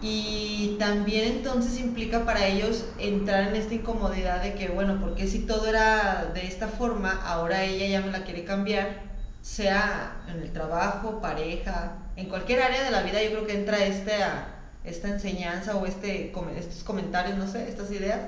Y 0.00 0.76
también 0.78 1.36
entonces 1.38 1.80
implica 1.80 2.24
para 2.24 2.46
ellos 2.46 2.84
entrar 2.98 3.48
en 3.48 3.56
esta 3.56 3.74
incomodidad 3.74 4.42
de 4.42 4.54
que, 4.54 4.68
bueno, 4.68 4.98
porque 5.00 5.26
si 5.26 5.40
todo 5.40 5.66
era 5.66 6.30
de 6.34 6.46
esta 6.46 6.68
forma, 6.68 7.20
ahora 7.24 7.64
ella 7.64 7.86
ya 7.86 8.00
me 8.00 8.12
la 8.12 8.24
quiere 8.24 8.44
cambiar 8.44 9.08
sea 9.42 10.20
en 10.28 10.42
el 10.42 10.52
trabajo, 10.52 11.20
pareja, 11.20 11.98
en 12.16 12.28
cualquier 12.28 12.62
área 12.62 12.84
de 12.84 12.90
la 12.90 13.02
vida, 13.02 13.22
yo 13.22 13.30
creo 13.30 13.46
que 13.46 13.54
entra 13.54 13.84
esta, 13.84 14.48
esta 14.84 15.08
enseñanza 15.08 15.76
o 15.76 15.86
este, 15.86 16.32
estos 16.56 16.84
comentarios, 16.84 17.38
no 17.38 17.50
sé, 17.50 17.68
estas 17.68 17.90
ideas. 17.90 18.20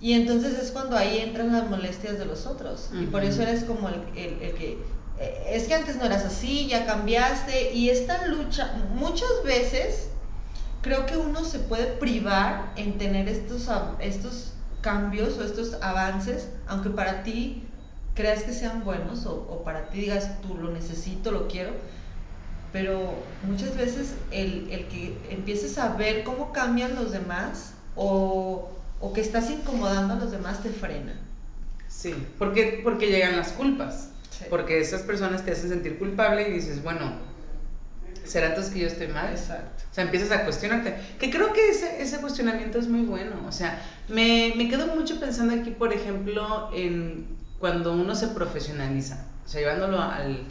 Y 0.00 0.12
entonces 0.12 0.58
es 0.58 0.70
cuando 0.70 0.96
ahí 0.96 1.18
entran 1.18 1.52
las 1.52 1.68
molestias 1.68 2.18
de 2.18 2.26
los 2.26 2.46
otros. 2.46 2.90
Y 2.92 3.06
por 3.06 3.24
eso 3.24 3.42
eres 3.42 3.64
como 3.64 3.88
el, 3.88 3.96
el, 4.14 4.54
que, 4.54 4.78
eh, 5.18 5.44
es 5.48 5.64
que 5.64 5.74
antes 5.74 5.96
no 5.96 6.04
eras 6.04 6.24
así, 6.24 6.66
ya 6.68 6.84
cambiaste. 6.84 7.72
Y 7.72 7.88
esta 7.88 8.26
lucha, 8.26 8.74
muchas 8.94 9.42
veces 9.42 10.10
creo 10.86 11.04
que 11.04 11.16
uno 11.16 11.44
se 11.44 11.58
puede 11.58 11.86
privar 11.86 12.72
en 12.76 12.96
tener 12.96 13.28
estos, 13.28 13.68
estos 13.98 14.52
cambios 14.80 15.36
o 15.36 15.42
estos 15.42 15.74
avances, 15.82 16.48
aunque 16.68 16.90
para 16.90 17.24
ti 17.24 17.64
creas 18.14 18.44
que 18.44 18.52
sean 18.52 18.84
buenos 18.84 19.26
o, 19.26 19.62
para 19.64 19.90
ti 19.90 20.02
digas, 20.02 20.40
tú 20.42 20.54
lo 20.54 20.70
necesito, 20.70 21.32
lo 21.32 21.48
quiero, 21.48 21.72
pero 22.72 23.14
muchas 23.42 23.76
veces 23.76 24.14
el, 24.30 24.68
que 24.88 25.18
empieces 25.28 25.76
a 25.78 25.96
ver 25.96 26.22
cómo 26.22 26.52
cambian 26.52 26.94
los 26.94 27.10
demás 27.10 27.74
o, 27.96 28.70
que 29.12 29.20
estás 29.20 29.50
incomodando 29.50 30.14
a 30.14 30.16
los 30.18 30.30
demás 30.30 30.62
te 30.62 30.70
frena. 30.70 31.14
Sí, 31.88 32.14
porque, 32.38 32.80
porque 32.84 33.08
llegan 33.08 33.36
las 33.36 33.52
culpas. 33.52 34.10
Porque 34.50 34.80
esas 34.80 35.00
personas 35.02 35.44
te 35.44 35.52
hacen 35.52 35.70
sentir 35.70 35.98
culpable 35.98 36.48
y 36.48 36.52
dices, 36.52 36.82
bueno, 36.82 37.12
¿será 38.26 38.48
entonces 38.48 38.72
que 38.72 38.80
yo 38.80 38.86
estoy 38.86 39.08
mal? 39.08 39.30
Exacto. 39.30 39.84
O 39.90 39.94
sea, 39.94 40.04
empiezas 40.04 40.30
a 40.32 40.44
cuestionarte. 40.44 40.94
Que 41.18 41.30
creo 41.30 41.52
que 41.52 41.70
ese, 41.70 42.02
ese 42.02 42.18
cuestionamiento 42.18 42.78
es 42.78 42.88
muy 42.88 43.02
bueno. 43.02 43.36
O 43.48 43.52
sea, 43.52 43.80
me, 44.08 44.54
me 44.56 44.68
quedo 44.68 44.94
mucho 44.94 45.18
pensando 45.20 45.54
aquí, 45.54 45.70
por 45.70 45.92
ejemplo, 45.92 46.70
en 46.74 47.36
cuando 47.58 47.92
uno 47.92 48.14
se 48.14 48.28
profesionaliza, 48.28 49.24
o 49.44 49.48
sea, 49.48 49.60
llevándolo 49.60 50.00
al, 50.00 50.46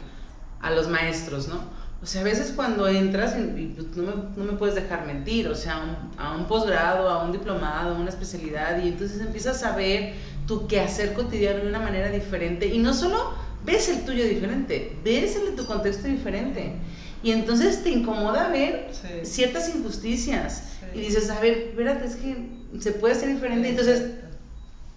a 0.60 0.70
los 0.70 0.88
maestros, 0.88 1.48
¿no? 1.48 1.60
O 2.02 2.06
sea, 2.06 2.20
a 2.20 2.24
veces 2.24 2.52
cuando 2.54 2.86
entras, 2.88 3.36
y, 3.38 3.74
pues, 3.74 3.96
no, 3.96 4.02
me, 4.02 4.12
no, 4.36 4.52
me, 4.52 4.58
puedes 4.58 4.74
dejar 4.74 5.06
mentir, 5.06 5.48
o 5.48 5.54
sea, 5.54 5.82
a 6.18 6.36
un 6.36 6.46
posgrado, 6.46 7.08
a 7.08 7.24
un 7.24 7.32
diplomado, 7.32 7.94
a 7.94 7.98
una 7.98 8.10
especialidad, 8.10 8.82
y 8.82 8.88
entonces 8.88 9.20
empiezas 9.20 9.62
a 9.62 9.74
ver 9.74 10.14
tu 10.46 10.66
quehacer 10.66 11.14
cotidiano 11.14 11.60
de 11.60 11.68
una 11.68 11.80
manera 11.80 12.10
diferente, 12.10 12.66
y 12.66 12.78
no 12.78 12.92
solo 12.92 13.34
ves 13.64 13.88
el 13.88 14.04
tuyo 14.04 14.24
diferente, 14.24 14.96
ves 15.02 15.36
el 15.36 15.46
de 15.46 15.52
tu 15.52 15.66
contexto 15.66 16.06
diferente. 16.06 16.74
Y 17.22 17.32
entonces 17.32 17.82
te 17.82 17.90
incomoda 17.90 18.48
ver 18.48 18.90
ciertas 19.22 19.74
injusticias. 19.74 20.64
Y 20.94 21.00
dices, 21.00 21.28
a 21.30 21.40
ver, 21.40 21.58
espérate, 21.70 22.06
es 22.06 22.16
que 22.16 22.36
se 22.80 22.92
puede 22.92 23.14
ser 23.14 23.28
diferente. 23.28 23.68
Entonces 23.68 24.12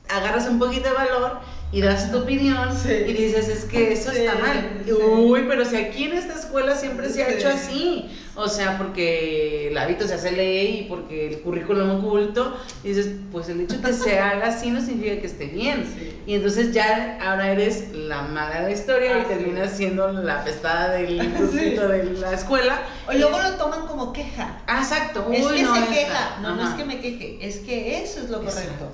agarras 0.10 0.48
un 0.48 0.60
poquito 0.60 0.90
de 0.90 0.96
valor 0.96 1.40
y 1.72 1.82
das 1.82 2.12
tu 2.12 2.18
opinión 2.20 2.70
y 2.84 3.14
dices, 3.14 3.48
es 3.48 3.66
que 3.66 3.94
eso 3.94 4.12
está 4.12 4.36
mal. 4.36 4.84
Uy, 5.18 5.46
pero 5.48 5.64
si 5.66 5.76
aquí 5.76 6.06
en 6.06 6.14
esta 6.14 6.34
escuela 6.34 6.76
siempre 6.76 7.10
se 7.10 7.24
ha 7.24 7.30
hecho 7.30 7.48
así. 7.48 8.10
O 8.36 8.48
sea, 8.48 8.78
porque 8.78 9.68
el 9.68 9.78
hábito 9.78 10.08
se 10.08 10.14
hace 10.14 10.32
ley 10.32 10.80
y 10.80 10.84
porque 10.90 11.28
el 11.28 11.42
currículum 11.42 12.00
oculto. 12.00 12.58
Y 12.84 12.90
dices, 12.90 13.12
pues 13.32 13.50
el 13.50 13.62
hecho 13.62 13.78
de 13.78 13.84
que 13.84 13.94
se 13.94 14.18
haga 14.18 14.48
así 14.48 14.72
no 14.72 14.82
significa 14.82 15.22
que 15.22 15.28
esté 15.28 15.46
bien. 15.46 15.86
Y 16.26 16.36
entonces 16.36 16.74
ya 16.74 17.20
ahora 17.22 17.52
eres 17.52 17.92
la 17.94 18.24
mala 18.24 18.62
de 18.62 18.64
la 18.64 18.72
historia 18.72 19.18
y 19.18 19.22
ah, 19.22 19.28
terminas 19.28 19.78
siendo 19.78 20.12
la 20.12 20.44
pestada 20.44 20.94
del 20.94 21.18
grupito 21.34 21.88
de 21.88 22.06
la 22.14 22.34
escuela. 22.34 22.82
O 23.08 23.14
luego 23.14 23.40
lo 23.42 23.52
toman 23.58 23.86
como 23.86 24.12
queja. 24.12 24.60
Ah, 24.66 24.80
exacto. 24.82 25.28
es 25.32 25.46
que 25.46 25.66
se 25.66 25.88
queja. 25.94 26.40
No, 26.42 26.56
no 26.56 26.68
es 26.68 26.76
que 26.76 26.86
me 26.86 27.00
queje, 27.00 27.38
es 27.42 27.58
que 27.58 28.02
eso 28.02 28.22
es 28.22 28.30
lo 28.32 28.40
correcto. 28.40 28.90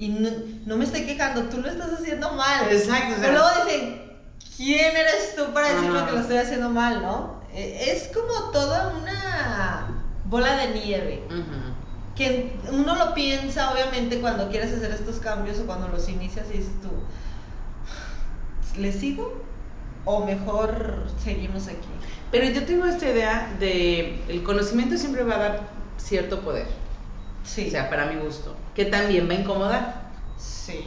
Y 0.00 0.08
no, 0.08 0.78
me 0.78 0.84
estoy 0.86 1.02
quejando, 1.02 1.42
tú 1.50 1.58
lo 1.60 1.68
estás 1.68 1.92
haciendo 1.92 2.32
mal. 2.32 2.72
Exacto. 2.72 3.16
Pero 3.20 3.32
luego 3.34 3.48
dicen, 3.66 4.02
¿quién 4.56 4.96
eres 4.96 5.36
tú 5.36 5.52
para 5.52 5.74
decirme 5.74 6.06
que 6.06 6.12
lo 6.12 6.20
estoy 6.20 6.38
haciendo 6.38 6.70
mal, 6.70 7.02
no? 7.02 7.42
E, 7.52 7.92
es 7.92 8.08
como 8.08 8.50
toda 8.50 8.94
una 8.96 10.02
bola 10.24 10.56
de 10.56 10.68
nieve. 10.68 11.22
Que 12.16 12.58
uno 12.72 12.94
lo 12.94 13.12
piensa, 13.12 13.72
obviamente, 13.72 14.22
cuando 14.22 14.48
quieres 14.48 14.72
hacer 14.72 14.90
estos 14.90 15.16
cambios 15.16 15.58
o 15.58 15.66
cuando 15.66 15.88
los 15.88 16.08
inicias 16.08 16.46
y 16.48 16.56
dices 16.56 16.72
tú, 16.80 16.88
¿le 18.80 18.92
sigo? 18.92 19.42
O 20.06 20.24
mejor 20.24 21.08
seguimos 21.22 21.66
aquí. 21.66 21.88
Pero 22.30 22.46
yo 22.46 22.64
tengo 22.64 22.86
esta 22.86 23.06
idea 23.06 23.54
de 23.60 24.22
el 24.28 24.42
conocimiento 24.44 24.96
siempre 24.96 25.24
va 25.24 25.34
a 25.34 25.38
dar 25.38 25.60
cierto 25.98 26.40
poder. 26.40 26.68
Sí. 27.44 27.68
O 27.68 27.70
sea, 27.70 27.88
para 27.88 28.06
mi 28.06 28.20
gusto 28.20 28.56
que 28.74 28.86
también 28.86 29.28
va 29.28 29.34
a 29.34 29.36
incomodar 29.36 30.10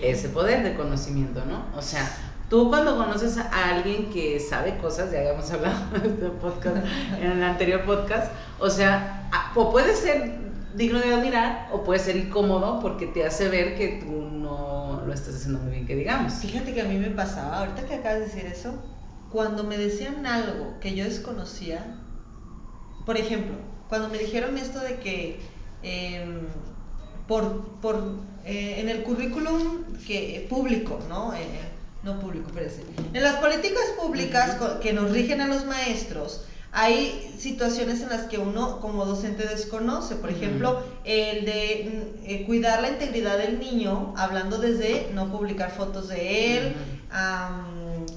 ese 0.02 0.30
poder 0.30 0.64
de 0.64 0.74
conocimiento, 0.74 1.44
¿no? 1.46 1.66
O 1.78 1.82
sea, 1.82 2.10
tú 2.50 2.70
cuando 2.70 2.98
conoces 2.98 3.38
a 3.38 3.70
alguien 3.70 4.10
que 4.10 4.40
sabe 4.40 4.78
cosas, 4.78 5.12
ya 5.12 5.20
habíamos 5.20 5.52
hablado 5.52 6.00
de 6.00 6.08
este 6.08 6.30
podcast, 6.30 6.78
en 7.20 7.32
el 7.32 7.44
anterior 7.44 7.84
podcast, 7.84 8.32
o 8.60 8.70
sea, 8.70 9.30
o 9.56 9.72
puede 9.72 9.96
ser 9.96 10.42
digno 10.76 11.00
de 11.00 11.14
admirar 11.14 11.70
o 11.72 11.84
puede 11.84 12.00
ser 12.00 12.16
incómodo 12.16 12.80
porque 12.80 13.06
te 13.06 13.24
hace 13.26 13.48
ver 13.48 13.76
que 13.76 14.04
tú 14.04 14.22
no 14.22 15.04
lo 15.06 15.14
estás 15.14 15.36
haciendo 15.36 15.60
muy 15.60 15.72
bien, 15.74 15.86
que 15.86 15.96
digamos. 15.96 16.34
Fíjate 16.34 16.74
que 16.74 16.82
a 16.82 16.86
mí 16.86 16.98
me 16.98 17.12
pasaba, 17.12 17.60
ahorita 17.60 17.86
que 17.86 17.96
acabas 17.96 18.20
de 18.20 18.26
decir 18.26 18.46
eso, 18.46 18.74
cuando 19.32 19.64
me 19.64 19.78
decían 19.78 20.26
algo 20.26 20.80
que 20.80 20.96
yo 20.96 21.04
desconocía, 21.04 22.00
por 23.06 23.18
ejemplo, 23.18 23.54
cuando 23.88 24.10
me 24.10 24.18
dijeron 24.18 24.58
esto 24.58 24.80
de 24.80 24.96
que... 24.96 25.53
Em, 25.84 26.48
por, 27.28 27.80
por 27.82 28.02
eh, 28.46 28.76
en 28.80 28.90
el 28.90 29.04
currículum 29.04 29.84
que, 30.06 30.46
público, 30.50 31.00
¿no? 31.08 31.34
Eh, 31.34 31.46
no 32.04 32.20
público, 32.20 32.48
espérese. 32.48 32.84
En 33.14 33.24
las 33.24 33.36
políticas 33.36 33.84
públicas 34.00 34.58
que 34.82 34.92
nos 34.92 35.12
rigen 35.12 35.40
a 35.40 35.48
los 35.48 35.66
maestros, 35.66 36.46
hay 36.74 37.34
situaciones 37.38 38.02
en 38.02 38.10
las 38.10 38.24
que 38.24 38.40
uno 38.40 38.82
como 38.82 39.06
docente 39.06 39.46
desconoce, 39.48 40.16
por 40.16 40.30
ejemplo, 40.30 40.82
el 41.06 41.46
de 41.46 42.16
mm, 42.26 42.30
eh, 42.30 42.44
cuidar 42.46 42.82
la 42.82 42.90
integridad 42.90 43.38
del 43.38 43.60
niño, 43.60 44.14
hablando 44.18 44.58
desde 44.58 45.10
no 45.14 45.32
publicar 45.32 45.72
fotos 45.72 46.10
de 46.10 46.58
él, 46.58 46.74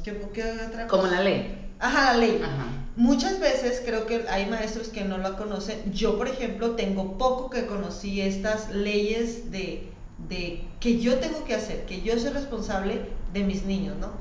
¿qué, 0.02 0.20
¿qué, 0.32 0.42
otra 0.66 0.86
cosa? 0.86 1.02
Como 1.02 1.06
la 1.06 1.20
ley. 1.20 1.70
Ajá, 1.78 2.12
la 2.12 2.18
ley. 2.18 2.40
Ajá. 2.42 2.85
Muchas 2.96 3.40
veces 3.40 3.82
creo 3.84 4.06
que 4.06 4.24
hay 4.30 4.46
maestros 4.46 4.88
que 4.88 5.04
no 5.04 5.18
lo 5.18 5.36
conocen. 5.36 5.92
Yo, 5.92 6.16
por 6.16 6.28
ejemplo, 6.28 6.72
tengo 6.72 7.18
poco 7.18 7.50
que 7.50 7.66
conocí 7.66 8.22
estas 8.22 8.70
leyes 8.70 9.50
de, 9.50 9.90
de 10.28 10.64
que 10.80 10.98
yo 10.98 11.18
tengo 11.18 11.44
que 11.44 11.54
hacer, 11.54 11.84
que 11.84 12.00
yo 12.00 12.18
soy 12.18 12.30
responsable 12.30 13.02
de 13.34 13.44
mis 13.44 13.64
niños, 13.64 13.96
¿no? 13.98 14.12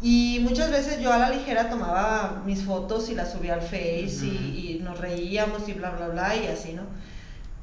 Y 0.00 0.38
muchas 0.42 0.70
veces 0.70 1.00
yo 1.00 1.12
a 1.12 1.18
la 1.18 1.30
ligera 1.30 1.68
tomaba 1.70 2.42
mis 2.46 2.62
fotos 2.62 3.08
y 3.08 3.16
las 3.16 3.32
subía 3.32 3.54
al 3.54 3.62
Face 3.62 4.24
y, 4.24 4.80
nos 4.82 5.00
reíamos 5.00 5.68
y 5.68 5.72
bla, 5.72 5.90
bla, 5.90 6.08
bla 6.08 6.36
y 6.36 6.46
así, 6.46 6.72
¿no? 6.72 6.82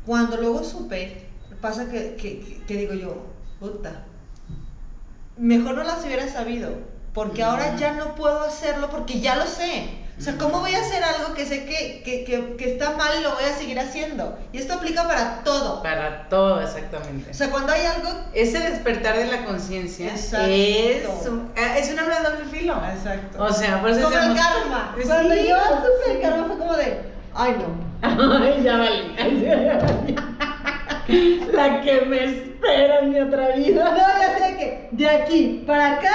Cuando 0.06 0.36
luego 0.36 0.64
supe, 0.64 1.28
pasa 1.62 1.90
que, 1.90 2.16
que, 2.16 2.62
que 2.68 2.78
digo 2.78 2.94
yo, 2.94 3.28
puta, 3.60 4.04
mejor 5.38 5.76
no 5.76 5.84
las 5.84 6.04
hubiera 6.04 6.28
sabido, 6.28 6.72
porque 7.14 7.44
ahora 7.44 7.78
ya 7.78 7.94
no 7.94 8.16
puedo 8.16 8.42
hacerlo 8.42 8.90
porque 8.90 9.22
ya 9.22 9.38
lo 9.38 9.46
sé. 9.46 10.01
O 10.18 10.22
sea, 10.24 10.38
¿cómo 10.38 10.60
voy 10.60 10.76
a 10.76 10.82
hacer 10.82 11.04
algo 11.04 11.34
que 11.34 11.46
sé 11.46 11.66
que, 11.66 12.04
que, 12.04 12.56
que, 12.56 12.72
está 12.72 12.92
mal 12.92 13.10
y 13.20 13.24
lo 13.24 13.34
voy 13.34 13.44
a 13.44 13.58
seguir 13.58 13.80
haciendo? 13.80 14.38
Y 14.54 14.60
esto 14.60 14.74
aplica 14.74 15.08
para 15.08 15.44
todo. 15.44 15.82
Para 15.82 16.30
todo, 16.30 16.62
exactamente. 16.62 17.32
O 17.32 17.34
sea, 17.34 17.50
cuando 17.50 17.74
hay 17.74 17.86
algo... 17.86 18.10
Ese 18.34 18.60
despertar 18.60 19.18
de 19.18 19.26
la 19.26 19.46
conciencia 19.46 20.14
es, 20.14 20.32
un, 21.28 21.52
ah, 21.58 21.78
es 21.78 21.92
una 21.92 22.04
de 22.04 22.30
doble 22.30 22.46
filo. 22.52 22.76
Exacto. 22.94 23.44
O 23.44 23.52
sea, 23.52 23.82
por 23.82 23.90
eso 23.90 24.04
Como 24.04 24.16
el 24.16 24.36
karma. 24.36 24.96
Cuando 25.04 25.36
yo 25.36 25.58
supe 25.58 26.12
el 26.12 26.22
karma 26.22 26.46
fue 26.46 26.58
como 26.58 26.74
de, 26.76 27.02
ay 27.34 27.56
no. 27.58 27.92
ay, 28.40 28.62
ya 28.64 28.78
vale. 28.78 29.16
la 31.52 31.82
que 31.82 32.02
me 32.02 32.24
espera 32.24 33.00
en 33.00 33.10
mi 33.12 33.20
otra 33.20 33.56
vida. 33.56 33.86
No, 33.86 33.98
ya 33.98 34.38
sé 34.38 34.58
que 34.58 34.90
de 34.92 35.10
aquí 35.10 35.64
para 35.66 35.94
acá, 35.94 36.14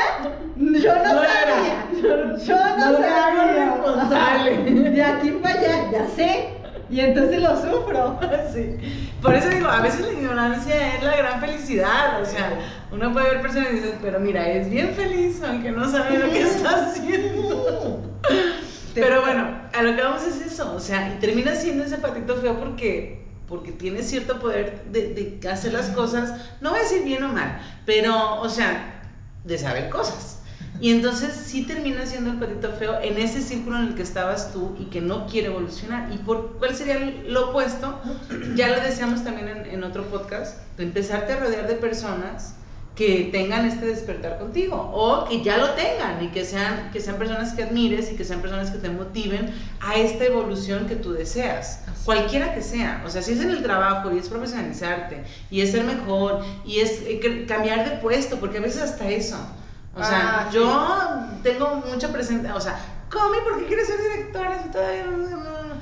yo 0.56 0.94
no, 0.94 1.04
sabía. 1.04 1.86
Yo, 2.02 2.16
no, 2.26 2.38
sabía. 2.38 3.74
responsable. 3.74 4.90
De 4.90 5.02
aquí 5.02 5.30
para 5.42 5.54
allá, 5.54 5.90
ya 5.90 6.06
sé. 6.08 6.48
Y 6.88 7.00
entonces 7.00 7.42
lo 7.42 7.56
sufro. 7.56 8.18
sí. 8.54 8.76
Por 9.20 9.34
eso 9.34 9.48
digo, 9.48 9.68
a 9.68 9.80
veces 9.80 10.00
la 10.02 10.12
ignorancia 10.12 10.94
es 10.94 11.02
la 11.02 11.16
gran 11.16 11.40
felicidad. 11.40 12.22
O 12.22 12.24
sea, 12.24 12.58
uno 12.92 13.12
puede 13.12 13.30
ver 13.30 13.42
personas 13.42 13.72
y 13.72 13.76
dice, 13.76 13.94
pero 14.00 14.20
mira, 14.20 14.48
es 14.48 14.70
bien 14.70 14.90
feliz, 14.94 15.42
aunque 15.42 15.72
no 15.72 15.88
sabe 15.90 16.18
lo 16.18 16.30
que 16.30 16.42
está 16.42 16.86
haciendo. 16.86 18.00
pero 18.94 19.22
bueno, 19.22 19.48
a 19.72 19.82
lo 19.82 19.96
que 19.96 20.02
vamos 20.02 20.24
es 20.24 20.40
eso. 20.40 20.74
O 20.74 20.80
sea, 20.80 21.12
y 21.14 21.18
termina 21.18 21.54
siendo 21.54 21.84
ese 21.84 21.96
patito 21.96 22.36
feo 22.36 22.58
porque 22.60 23.25
porque 23.48 23.72
tiene 23.72 24.02
cierto 24.02 24.40
poder 24.40 24.84
de, 24.90 25.40
hacer 25.50 25.72
las 25.72 25.90
cosas, 25.90 26.50
no 26.60 26.70
voy 26.70 26.80
a 26.80 26.82
decir 26.82 27.04
bien 27.04 27.22
o 27.24 27.32
mal, 27.32 27.60
pero, 27.84 28.40
o 28.40 28.48
sea, 28.48 29.02
de 29.44 29.58
saber 29.58 29.88
cosas. 29.90 30.40
Y 30.80 30.90
entonces 30.90 31.32
sí 31.32 31.62
termina 31.64 32.04
siendo 32.04 32.30
el 32.30 32.38
patito 32.38 32.70
feo 32.72 33.00
en 33.00 33.16
ese 33.16 33.40
círculo 33.40 33.78
en 33.78 33.88
el 33.88 33.94
que 33.94 34.02
estabas 34.02 34.52
tú 34.52 34.76
y 34.78 34.86
que 34.86 35.00
no 35.00 35.26
quiere 35.26 35.46
evolucionar. 35.46 36.12
¿Y 36.12 36.18
por 36.18 36.58
cuál 36.58 36.74
sería 36.74 36.98
lo 37.26 37.48
opuesto? 37.48 37.98
Ya 38.54 38.68
lo 38.68 38.82
decíamos 38.82 39.24
también 39.24 39.48
en, 39.48 39.66
en 39.66 39.84
otro 39.84 40.04
podcast, 40.04 40.58
de 40.76 40.84
empezarte 40.84 41.32
a 41.32 41.40
rodear 41.40 41.66
de 41.66 41.76
personas 41.76 42.56
que 42.96 43.28
tengan 43.30 43.66
este 43.66 43.84
despertar 43.84 44.38
contigo 44.38 44.90
o 44.94 45.26
que 45.28 45.42
ya 45.42 45.58
lo 45.58 45.72
tengan 45.72 46.24
y 46.24 46.28
que 46.28 46.46
sean, 46.46 46.90
que 46.92 47.00
sean 47.00 47.16
personas 47.16 47.52
que 47.52 47.64
admires 47.64 48.10
y 48.10 48.16
que 48.16 48.24
sean 48.24 48.40
personas 48.40 48.70
que 48.70 48.78
te 48.78 48.88
motiven 48.88 49.52
a 49.80 49.96
esta 49.96 50.24
evolución 50.24 50.86
que 50.86 50.96
tú 50.96 51.12
deseas, 51.12 51.84
cualquiera 52.06 52.54
que 52.54 52.62
sea. 52.62 53.02
O 53.06 53.10
sea, 53.10 53.20
si 53.20 53.32
es 53.32 53.40
en 53.40 53.50
el 53.50 53.62
trabajo 53.62 54.10
y 54.10 54.18
es 54.18 54.30
profesionalizarte 54.30 55.24
y 55.50 55.60
es 55.60 55.72
ser 55.72 55.84
mejor 55.84 56.42
y 56.64 56.80
es 56.80 57.02
eh, 57.02 57.44
cambiar 57.46 57.88
de 57.88 57.96
puesto, 57.98 58.36
porque 58.36 58.58
a 58.58 58.62
veces 58.62 58.80
hasta 58.80 59.06
eso. 59.10 59.36
O 59.94 60.02
sea, 60.02 60.46
ah, 60.46 60.50
yo 60.50 61.40
tengo 61.42 61.82
mucha 61.90 62.08
presencia, 62.08 62.54
o 62.54 62.60
sea, 62.60 62.78
Comi, 63.10 63.38
¿por 63.44 63.60
qué 63.60 63.66
quieres 63.66 63.88
ser 63.88 64.00
directora 64.00 64.62
si 64.62 64.70
todavía 64.70 65.04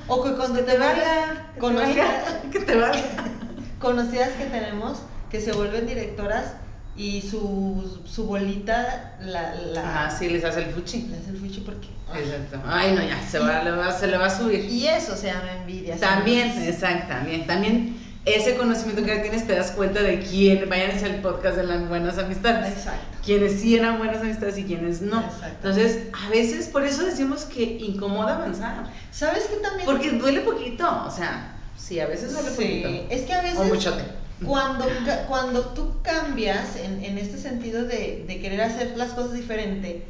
O 0.08 0.22
que 0.22 0.32
cuando 0.34 0.60
te, 0.60 0.76
valga, 0.76 1.48
que 2.52 2.58
te 2.58 2.76
valga. 2.76 3.02
Conocidas 3.78 4.30
que 4.30 4.46
tenemos 4.46 5.02
que 5.30 5.40
se 5.40 5.52
vuelven 5.52 5.86
directoras 5.86 6.54
y 6.96 7.22
su, 7.22 8.00
su 8.06 8.24
bolita 8.24 9.16
la, 9.20 9.54
la... 9.54 10.06
Ah, 10.06 10.10
sí, 10.10 10.28
les 10.28 10.44
hace 10.44 10.64
el 10.64 10.70
fuchi. 10.70 11.02
Les 11.08 11.20
hace 11.20 11.30
el 11.30 11.38
fuchi 11.38 11.60
porque... 11.60 11.88
Exacto. 12.14 12.60
Ay, 12.66 12.94
no, 12.94 13.02
ya, 13.02 13.20
se, 13.20 13.38
va, 13.38 13.64
le 13.64 13.70
va, 13.72 13.90
se 13.90 14.06
le 14.06 14.16
va 14.16 14.26
a 14.26 14.30
subir. 14.30 14.66
Y 14.70 14.86
eso 14.86 15.16
se 15.16 15.28
llama 15.28 15.52
envidia. 15.60 15.96
También, 15.96 16.50
exacto, 16.62 17.08
también, 17.08 17.46
también 17.46 17.96
ese 18.24 18.56
conocimiento 18.56 19.04
que 19.04 19.16
tienes 19.16 19.46
te 19.46 19.54
das 19.54 19.72
cuenta 19.72 20.00
de 20.00 20.20
quién, 20.20 20.68
vayan 20.68 20.92
a 20.92 21.06
el 21.06 21.16
podcast 21.16 21.56
de 21.56 21.64
las 21.64 21.88
buenas 21.88 22.16
amistades. 22.18 22.72
Exacto. 22.72 23.18
Quienes 23.24 23.60
sí 23.60 23.76
eran 23.76 23.98
buenas 23.98 24.18
amistades 24.18 24.56
y 24.58 24.64
quienes 24.64 25.02
no. 25.02 25.20
Exacto. 25.20 25.68
Entonces, 25.68 26.08
a 26.12 26.30
veces 26.30 26.68
por 26.68 26.84
eso 26.84 27.04
decimos 27.04 27.44
que 27.44 27.62
incomoda 27.62 28.36
avanzar. 28.36 28.84
¿Sabes 29.10 29.44
qué 29.44 29.56
también? 29.56 29.84
Porque 29.84 30.10
duele 30.10 30.40
poquito, 30.40 31.04
o 31.06 31.10
sea, 31.10 31.54
sí, 31.76 32.00
a 32.00 32.06
veces 32.06 32.32
duele 32.32 32.50
sí. 32.50 32.56
poquito. 32.56 33.06
Es 33.10 33.22
que 33.22 33.32
a 33.32 33.42
veces... 33.42 33.58
O 33.58 33.64
muchote. 33.64 34.04
Cuando, 34.44 34.86
cuando 35.28 35.60
tú 35.66 36.02
cambias 36.02 36.76
en, 36.76 37.04
en 37.04 37.18
este 37.18 37.38
sentido 37.38 37.84
de, 37.84 38.24
de 38.26 38.40
querer 38.40 38.62
hacer 38.62 38.96
las 38.96 39.10
cosas 39.10 39.34
diferente, 39.34 40.04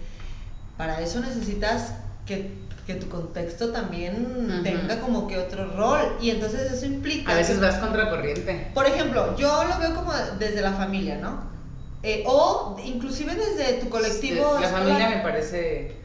para 0.77 1.01
eso 1.01 1.21
necesitas 1.21 1.93
que 2.27 2.65
que 2.87 2.95
tu 2.95 3.09
contexto 3.09 3.71
también 3.71 4.61
tenga 4.63 5.01
como 5.01 5.27
que 5.27 5.39
otro 5.39 5.75
rol. 5.75 6.19
Y 6.21 6.31
entonces 6.31 6.71
eso 6.71 6.87
implica... 6.87 7.33
A 7.33 7.37
veces 7.37 7.61
vas 7.61 7.77
contracorriente. 7.77 8.71
Por 8.75 8.87
ejemplo, 8.87 9.37
yo 9.37 9.65
lo 9.65 9.79
veo 9.79 9.95
como 9.95 10.13
desde 10.39 10.61
la 10.61 10.73
familia, 10.73 11.17
¿no? 11.17 11.55
Eh, 12.03 12.25
o 12.27 12.77
inclusive 12.85 13.35
desde 13.35 13.75
tu 13.75 13.89
colectivo... 13.89 14.59
la 14.61 14.69
familia 14.69 15.09
me 15.09 15.19
parece. 15.19 16.04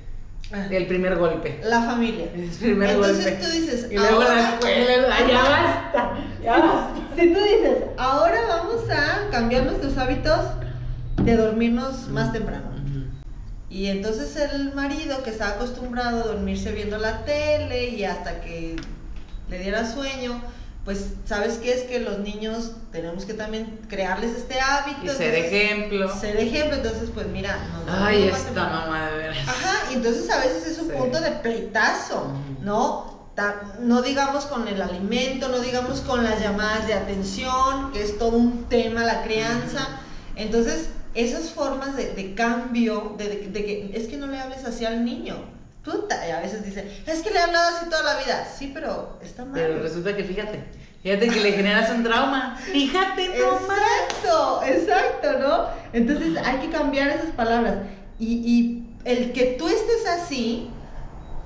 El 0.52 0.88
primer 0.88 1.18
golpe. 1.18 1.60
La 1.64 1.82
familia. 1.84 2.26
El 2.34 2.50
primer 2.50 2.90
Entonces 2.92 3.40
tú 3.40 3.52
dices. 3.52 3.88
Y 3.92 3.98
luego 3.98 4.24
la 4.24 4.56
escuela, 4.56 5.28
ya 5.28 5.44
basta, 5.44 6.14
ya 6.44 6.58
basta. 6.58 6.96
Si 7.16 7.34
tú 7.34 7.40
dices, 7.40 7.78
ahora 7.98 8.40
vamos 8.48 8.90
a 8.90 9.30
cambiar 9.30 9.64
nuestros 9.64 9.98
hábitos 9.98 10.40
de 11.24 11.36
dormirnos 11.36 12.08
más 12.08 12.32
temprano. 12.32 12.70
Y 13.70 13.88
entonces 13.88 14.36
el 14.36 14.74
marido 14.74 15.22
que 15.24 15.30
estaba 15.30 15.52
acostumbrado 15.52 16.24
a 16.24 16.28
dormirse 16.28 16.72
viendo 16.72 16.98
la 16.98 17.24
tele 17.24 17.90
y 17.90 18.04
hasta 18.04 18.42
que 18.42 18.76
le 19.48 19.60
diera 19.60 19.86
sueño, 19.86 20.42
pues 20.86 21.14
sabes 21.26 21.60
qué 21.62 21.74
es 21.74 21.84
que 21.84 22.00
los 22.00 22.18
niños 22.18 22.72
tenemos 22.92 23.26
que 23.26 23.36
también 23.36 23.80
crearles 23.88 24.36
este 24.36 24.60
hábito. 24.60 25.06
Y 25.06 25.10
ser 25.10 25.36
ejemplo. 25.36 26.12
Ser 26.20 26.38
ejemplo, 26.38 26.78
entonces 26.78 27.12
pues 27.14 27.28
mira. 27.28 27.60
Ay, 27.88 28.24
esta 28.24 28.68
mamá 28.68 29.12
de 29.12 29.18
veras. 29.18 29.38
Y 29.90 29.96
entonces 29.96 30.30
a 30.30 30.40
veces 30.40 30.68
es 30.68 30.80
un 30.80 30.90
punto 30.90 31.20
de 31.20 31.32
pleitazo, 31.32 32.32
¿no? 32.62 33.20
No 33.80 34.02
digamos 34.02 34.46
con 34.46 34.68
el 34.68 34.82
alimento, 34.82 35.48
no 35.48 35.60
digamos 35.60 36.02
con 36.02 36.24
las 36.24 36.42
llamadas 36.42 36.88
de 36.88 36.94
atención, 36.94 37.92
que 37.94 38.04
es 38.04 38.18
todo 38.18 38.38
un 38.38 38.66
tema 38.66 39.04
la 39.04 39.24
crianza. 39.24 39.88
Entonces, 40.36 40.90
esas 41.16 41.52
formas 41.52 41.96
de, 41.96 42.34
cambio, 42.36 43.16
de, 43.18 43.50
que 43.52 43.92
es 43.94 44.08
que 44.08 44.18
no 44.18 44.28
le 44.28 44.40
hables 44.40 44.66
así 44.66 44.86
al 44.86 45.06
niño. 45.06 45.36
Tú 45.84 46.08
a 46.12 46.40
veces 46.42 46.66
dicen, 46.66 46.92
es 47.06 47.22
que 47.22 47.32
le 47.32 47.40
he 47.40 47.42
hablado 47.42 47.78
así 47.78 47.86
toda 47.90 48.04
la 48.04 48.20
vida. 48.20 48.46
Sí, 48.46 48.72
pero 48.74 49.18
está 49.22 49.46
mal. 49.46 49.54
Pero 49.54 49.82
resulta 49.82 50.16
que 50.16 50.26
fíjate, 50.26 50.66
fíjate 51.02 51.30
que 51.30 51.40
le 51.40 51.54
generas 51.54 51.90
un 51.92 52.04
trauma. 52.04 52.58
Fíjate, 52.58 53.30
no 53.30 53.58
Exacto, 53.58 54.62
exacto, 54.66 55.40
¿no? 55.40 55.68
Entonces 55.94 56.38
hay 56.44 56.58
que 56.58 56.70
cambiar 56.70 57.08
esas 57.10 57.32
palabras. 57.32 57.78
Y, 58.20 58.34
y 58.46 58.89
el 59.06 59.32
que 59.32 59.56
tú 59.58 59.68
estés 59.68 60.08
así, 60.08 60.70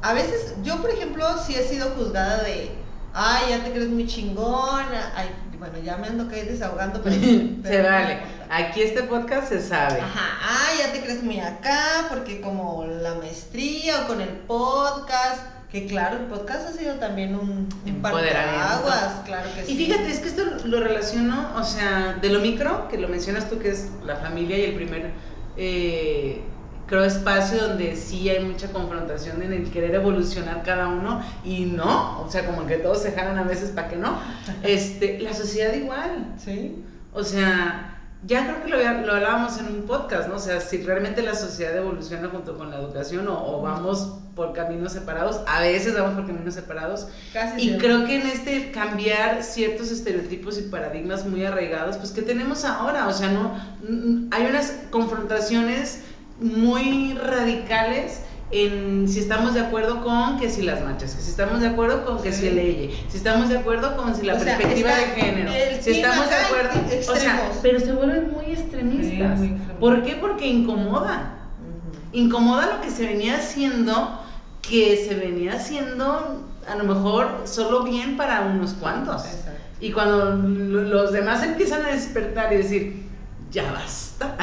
a 0.02 0.14
veces, 0.14 0.56
yo 0.64 0.82
por 0.82 0.90
ejemplo, 0.90 1.26
sí 1.46 1.56
he 1.56 1.64
sido 1.64 1.90
juzgada 1.92 2.44
de, 2.44 2.72
ay, 3.14 3.50
ya 3.50 3.64
te 3.64 3.72
crees 3.72 3.90
muy 3.90 4.08
chingona, 4.08 5.14
ay, 5.16 5.30
bueno, 5.58 5.78
ya 5.80 5.96
me 5.98 6.08
ando 6.08 6.28
que 6.28 6.44
desahogando, 6.44 7.02
pero... 7.02 7.16
se 7.64 7.82
vale. 7.82 8.20
Aquí 8.50 8.82
este 8.82 9.04
podcast 9.04 9.50
se 9.50 9.62
sabe. 9.62 10.02
Ajá, 10.02 10.38
ah, 10.42 10.70
ya 10.78 10.92
te 10.92 11.02
crees 11.02 11.24
muy 11.24 11.40
acá, 11.40 12.08
porque 12.10 12.42
como 12.42 12.86
la 12.86 13.16
maestría 13.16 14.02
o 14.02 14.08
con 14.08 14.20
el 14.20 14.30
podcast, 14.30 15.42
que 15.72 15.88
claro, 15.88 16.18
el 16.18 16.26
podcast 16.26 16.68
ha 16.68 16.74
sido 16.74 16.96
también 16.96 17.36
un, 17.36 17.70
un 17.86 18.06
aguas, 18.06 19.22
claro 19.26 19.50
que 19.56 19.64
y 19.64 19.66
sí. 19.66 19.74
Y 19.74 19.86
fíjate, 19.86 20.12
es 20.12 20.20
que 20.20 20.28
esto 20.28 20.44
lo 20.66 20.82
relaciono, 20.82 21.52
o 21.56 21.64
sea, 21.64 22.18
de 22.22 22.30
lo 22.30 22.40
micro, 22.40 22.90
que 22.90 22.98
lo 22.98 23.08
mencionas 23.08 23.50
tú, 23.50 23.58
que 23.58 23.70
es 23.70 23.90
la 24.06 24.18
familia 24.18 24.58
y 24.58 24.66
el 24.66 24.76
primer... 24.76 25.12
Eh, 25.56 26.44
creo, 26.94 27.06
espacio 27.06 27.70
donde 27.70 27.96
sí 27.96 28.30
hay 28.30 28.44
mucha 28.44 28.72
confrontación 28.72 29.42
en 29.42 29.52
el 29.52 29.72
querer 29.72 29.96
evolucionar 29.96 30.62
cada 30.62 30.90
uno 30.90 31.22
y 31.44 31.66
no, 31.66 32.22
o 32.22 32.30
sea, 32.30 32.46
como 32.46 32.68
que 32.68 32.76
todos 32.78 33.02
se 33.02 33.12
jalan 33.14 33.38
a 33.40 33.44
veces 33.44 33.72
para 33.72 33.90
que 33.90 33.96
no. 33.96 34.20
Este, 34.62 35.20
la 35.20 35.34
sociedad 35.34 35.74
igual. 35.74 36.36
Sí. 36.38 36.84
O 37.12 37.24
sea, 37.24 37.94
ya 38.26 38.46
creo 38.46 38.64
que 38.64 38.70
lo, 38.70 39.06
lo, 39.06 39.14
hablábamos 39.14 39.58
en 39.60 39.68
un 39.68 39.82
podcast, 39.84 40.30
¿no? 40.30 40.36
O 40.36 40.40
sea, 40.40 40.62
si 40.62 40.84
realmente 40.84 41.24
la 41.24 41.36
sociedad 41.36 41.76
evoluciona 41.76 42.30
junto 42.30 42.58
con 42.58 42.70
la 42.70 42.78
educación 42.78 43.28
o, 43.28 43.62
vamos 43.62 44.20
por 44.36 44.54
caminos 44.54 44.94
separados, 44.94 45.42
a 45.48 45.62
veces 45.62 45.94
vamos 45.94 46.14
por 46.14 46.28
caminos 46.28 46.54
separados. 46.54 47.08
Casi 47.34 47.70
y 47.70 47.78
creo 47.78 48.06
que 48.06 48.22
en 48.22 48.28
este 48.28 48.72
cambiar 48.72 49.44
ciertos 49.44 49.92
estereotipos 49.92 50.58
y 50.58 50.64
paradigmas 50.64 51.26
muy 51.26 51.44
arraigados, 51.44 51.98
pues 51.98 52.12
que 52.12 52.22
tenemos 52.22 52.66
ahora, 52.66 53.08
o 53.08 53.14
sea, 53.14 53.30
no, 53.30 53.52
hay 54.32 54.46
unas 54.46 54.74
confrontaciones 54.90 56.04
muy 56.44 57.14
radicales 57.14 58.22
en 58.52 59.08
si 59.10 59.20
estamos 59.20 59.56
de 59.56 59.62
acuerdo 59.62 60.04
con 60.04 60.38
que 60.38 60.50
si 60.50 60.62
las 60.62 60.84
manchas, 60.84 61.16
que 61.16 61.22
si 61.22 61.32
estamos 61.32 61.62
de 61.62 61.68
acuerdo 61.68 62.06
con 62.06 62.22
que 62.22 62.32
si 62.32 62.48
el 62.48 62.56
ley, 62.56 63.06
si 63.10 63.18
estamos 63.18 63.50
de 63.50 63.58
acuerdo 63.58 63.98
con 63.98 64.16
si 64.16 64.26
la 64.26 64.38
perspectiva 64.38 64.92
de 64.92 65.06
género, 65.06 65.52
si 65.82 65.92
estamos 65.92 66.30
de 66.30 66.36
acuerdo, 66.36 67.12
o 67.12 67.16
sea, 67.16 67.52
pero 67.64 67.80
se 67.80 67.94
vuelven 67.94 68.32
muy 68.32 68.46
extremistas. 68.46 69.40
¿Por 69.80 70.04
qué? 70.04 70.16
Porque 70.18 70.48
incomoda. 70.48 71.40
Incomoda 72.12 72.76
lo 72.76 72.82
que 72.82 72.92
se 72.92 73.08
venía 73.08 73.38
haciendo, 73.38 74.20
que 74.62 75.04
se 75.08 75.16
venía 75.16 75.54
haciendo 75.54 76.44
a 76.68 76.76
lo 76.76 76.84
mejor 76.84 77.42
solo 77.46 77.84
bien 77.84 78.18
para 78.18 78.42
unos 78.42 78.74
cuantos. 78.74 79.24
Y 79.80 79.92
cuando 79.92 80.36
los 80.36 81.12
demás 81.12 81.44
empiezan 81.44 81.86
a 81.86 81.90
despertar 81.90 82.54
y 82.54 82.58
decir, 82.58 83.04
ya 83.54 83.72
basta. 83.72 84.36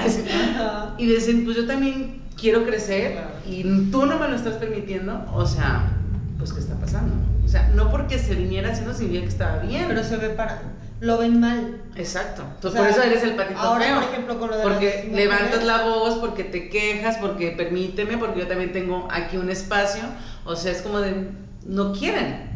y 0.96 1.06
dicen, 1.06 1.44
pues 1.44 1.56
yo 1.56 1.66
también 1.66 2.22
quiero 2.40 2.64
crecer 2.64 3.18
y 3.46 3.62
tú 3.90 4.06
no 4.06 4.18
me 4.18 4.28
lo 4.28 4.36
estás 4.36 4.54
permitiendo, 4.54 5.26
o 5.34 5.44
sea, 5.44 5.90
pues 6.38 6.52
¿qué 6.52 6.60
está 6.60 6.74
pasando? 6.76 7.14
O 7.44 7.48
sea, 7.48 7.68
no 7.74 7.90
porque 7.90 8.18
se 8.18 8.34
viniera 8.34 8.70
haciendo 8.70 8.94
significa 8.94 9.22
que 9.22 9.28
estaba 9.28 9.58
bien. 9.58 9.86
Pero 9.88 10.04
se 10.04 10.16
ve 10.16 10.30
para... 10.30 10.62
Lo 11.00 11.18
ven 11.18 11.40
mal. 11.40 11.80
Exacto. 11.96 12.44
Entonces, 12.54 12.80
por 12.80 12.90
eso 12.90 13.02
eres 13.02 13.22
el 13.24 13.34
patito 13.34 13.58
ahora, 13.58 13.84
feo. 13.86 13.94
por 13.96 14.04
ejemplo, 14.04 14.38
con 14.38 14.50
lo 14.50 14.56
de 14.58 14.62
Porque 14.62 15.10
levantas 15.12 15.64
la 15.64 15.82
voz, 15.82 16.18
porque 16.18 16.44
te 16.44 16.68
quejas, 16.68 17.16
porque 17.16 17.50
permíteme, 17.52 18.18
porque 18.18 18.40
yo 18.40 18.46
también 18.46 18.72
tengo 18.72 19.08
aquí 19.10 19.38
un 19.38 19.50
espacio. 19.50 20.02
O 20.44 20.54
sea, 20.54 20.72
es 20.72 20.82
como 20.82 21.00
de 21.00 21.30
no 21.66 21.92
quieren, 21.92 22.50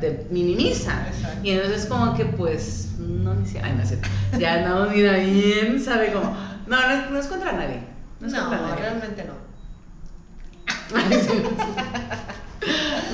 Te, 0.00 0.26
minimiza. 0.30 1.06
Y 1.42 1.50
entonces 1.50 1.86
como 1.86 2.14
que 2.14 2.26
pues, 2.26 2.94
no 2.98 3.34
ni 3.34 3.46
ay, 3.58 3.72
no 3.76 4.38
Ya 4.38 4.68
no, 4.68 4.90
mira 4.90 5.16
bien, 5.16 5.80
sabe 5.80 6.12
cómo. 6.12 6.36
No, 6.66 6.76
no 7.10 7.18
es, 7.18 7.26
contra 7.26 7.52
nadie. 7.52 7.80
No, 8.20 8.26
es 8.28 8.34
contra 8.34 8.60
nadie. 8.60 8.76
realmente 8.76 9.24
no. 9.24 9.34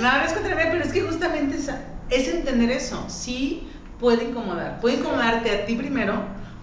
no, 0.02 0.18
no 0.18 0.24
es 0.24 0.32
contra 0.32 0.54
nadie, 0.54 0.70
pero 0.70 0.84
es 0.84 0.92
que 0.92 1.02
justamente 1.02 1.56
es 2.10 2.28
entender 2.28 2.70
eso. 2.70 3.04
Sí 3.08 3.68
puede 4.00 4.24
incomodar. 4.24 4.80
Puede 4.80 4.96
incomodarte 4.96 5.50
a 5.50 5.66
ti 5.66 5.74
primero, 5.74 6.14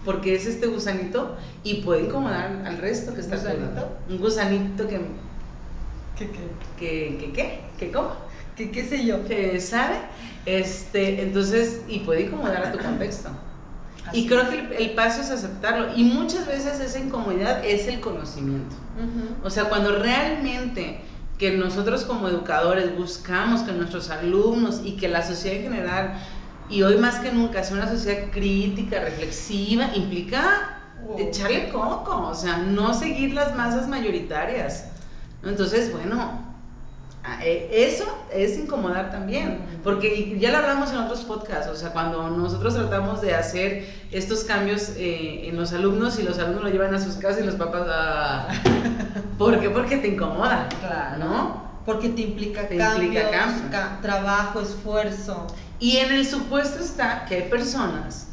porque 0.04 0.34
es 0.34 0.46
este 0.46 0.66
gusanito, 0.66 1.36
y 1.62 1.82
puede 1.82 2.04
incomodar 2.04 2.62
al 2.64 2.78
resto 2.78 3.14
que 3.14 3.20
está 3.20 3.36
¿Gusanito? 3.36 3.96
Un 4.08 4.18
gusanito 4.18 4.86
que. 4.86 5.00
¿Qué 6.16 6.30
qué? 6.30 6.38
que, 6.78 7.18
que 7.18 7.32
¿Qué? 7.32 7.60
¿Qué 7.78 7.90
cómo? 7.90 8.23
¿Qué 8.56 8.70
qué 8.70 8.84
sé 8.84 9.04
yo? 9.04 9.24
Que 9.24 9.60
sabe. 9.60 9.96
Este, 10.46 11.22
entonces, 11.22 11.82
y 11.88 12.00
puede 12.00 12.22
incomodar 12.22 12.66
a 12.66 12.72
tu 12.72 12.78
contexto. 12.78 13.30
y 14.12 14.26
creo 14.26 14.48
que 14.50 14.76
el, 14.76 14.90
paso 14.90 15.22
es 15.22 15.30
aceptarlo. 15.30 15.96
Y 15.96 16.04
muchas 16.04 16.46
veces 16.46 16.78
esa 16.80 16.98
incomodidad 16.98 17.64
es 17.64 17.88
el 17.88 18.00
conocimiento. 18.00 18.76
O 19.42 19.50
sea, 19.50 19.64
cuando 19.64 19.98
realmente 19.98 21.00
que 21.38 21.50
nosotros 21.56 22.04
como 22.04 22.28
educadores 22.28 22.96
buscamos 22.96 23.62
que 23.62 23.72
nuestros 23.72 24.10
alumnos 24.10 24.82
y 24.84 24.92
que 24.92 25.08
la 25.08 25.26
sociedad 25.26 25.56
en 25.56 25.62
general, 25.64 26.14
y 26.68 26.82
hoy 26.82 26.96
más 26.96 27.16
que 27.16 27.32
nunca, 27.32 27.64
sea 27.64 27.76
una 27.76 27.88
sociedad 27.88 28.30
crítica, 28.30 29.00
reflexiva, 29.00 29.90
implica 29.94 30.78
echarle 31.18 31.70
coco, 31.70 32.28
o 32.28 32.34
sea, 32.34 32.58
no 32.58 32.94
seguir 32.94 33.34
las 33.34 33.54
masas 33.56 33.88
mayoritarias. 33.88 34.86
Entonces, 35.42 35.92
bueno, 35.92 36.43
eso 37.42 38.04
es 38.32 38.58
incomodar 38.58 39.10
también, 39.10 39.60
porque 39.82 40.38
ya 40.38 40.50
lo 40.50 40.58
hablamos 40.58 40.90
en 40.90 40.98
otros 40.98 41.20
podcasts, 41.20 41.68
o 41.68 41.76
sea, 41.76 41.90
cuando 41.90 42.28
nosotros 42.28 42.74
tratamos 42.74 43.22
de 43.22 43.34
hacer 43.34 43.86
estos 44.10 44.44
cambios 44.44 44.90
eh, 44.96 45.48
en 45.48 45.56
los 45.56 45.72
alumnos 45.72 46.18
y 46.18 46.22
los 46.22 46.38
alumnos 46.38 46.64
lo 46.64 46.70
llevan 46.70 46.94
a 46.94 47.00
sus 47.00 47.14
casas 47.14 47.42
y 47.42 47.46
los 47.46 47.54
papás, 47.54 47.86
ah, 47.88 48.48
¿por 49.38 49.58
qué? 49.58 49.70
Porque 49.70 49.96
te 49.96 50.08
incomoda, 50.08 50.68
claro. 50.80 51.18
¿no? 51.18 51.64
Porque 51.86 52.10
te 52.10 52.22
implica 52.22 52.68
te 52.68 52.76
implica 52.76 53.98
trabajo, 54.02 54.60
esfuerzo. 54.60 55.46
Y 55.78 55.98
en 55.98 56.12
el 56.12 56.26
supuesto 56.26 56.82
está 56.82 57.24
que 57.26 57.36
hay 57.36 57.48
personas 57.48 58.28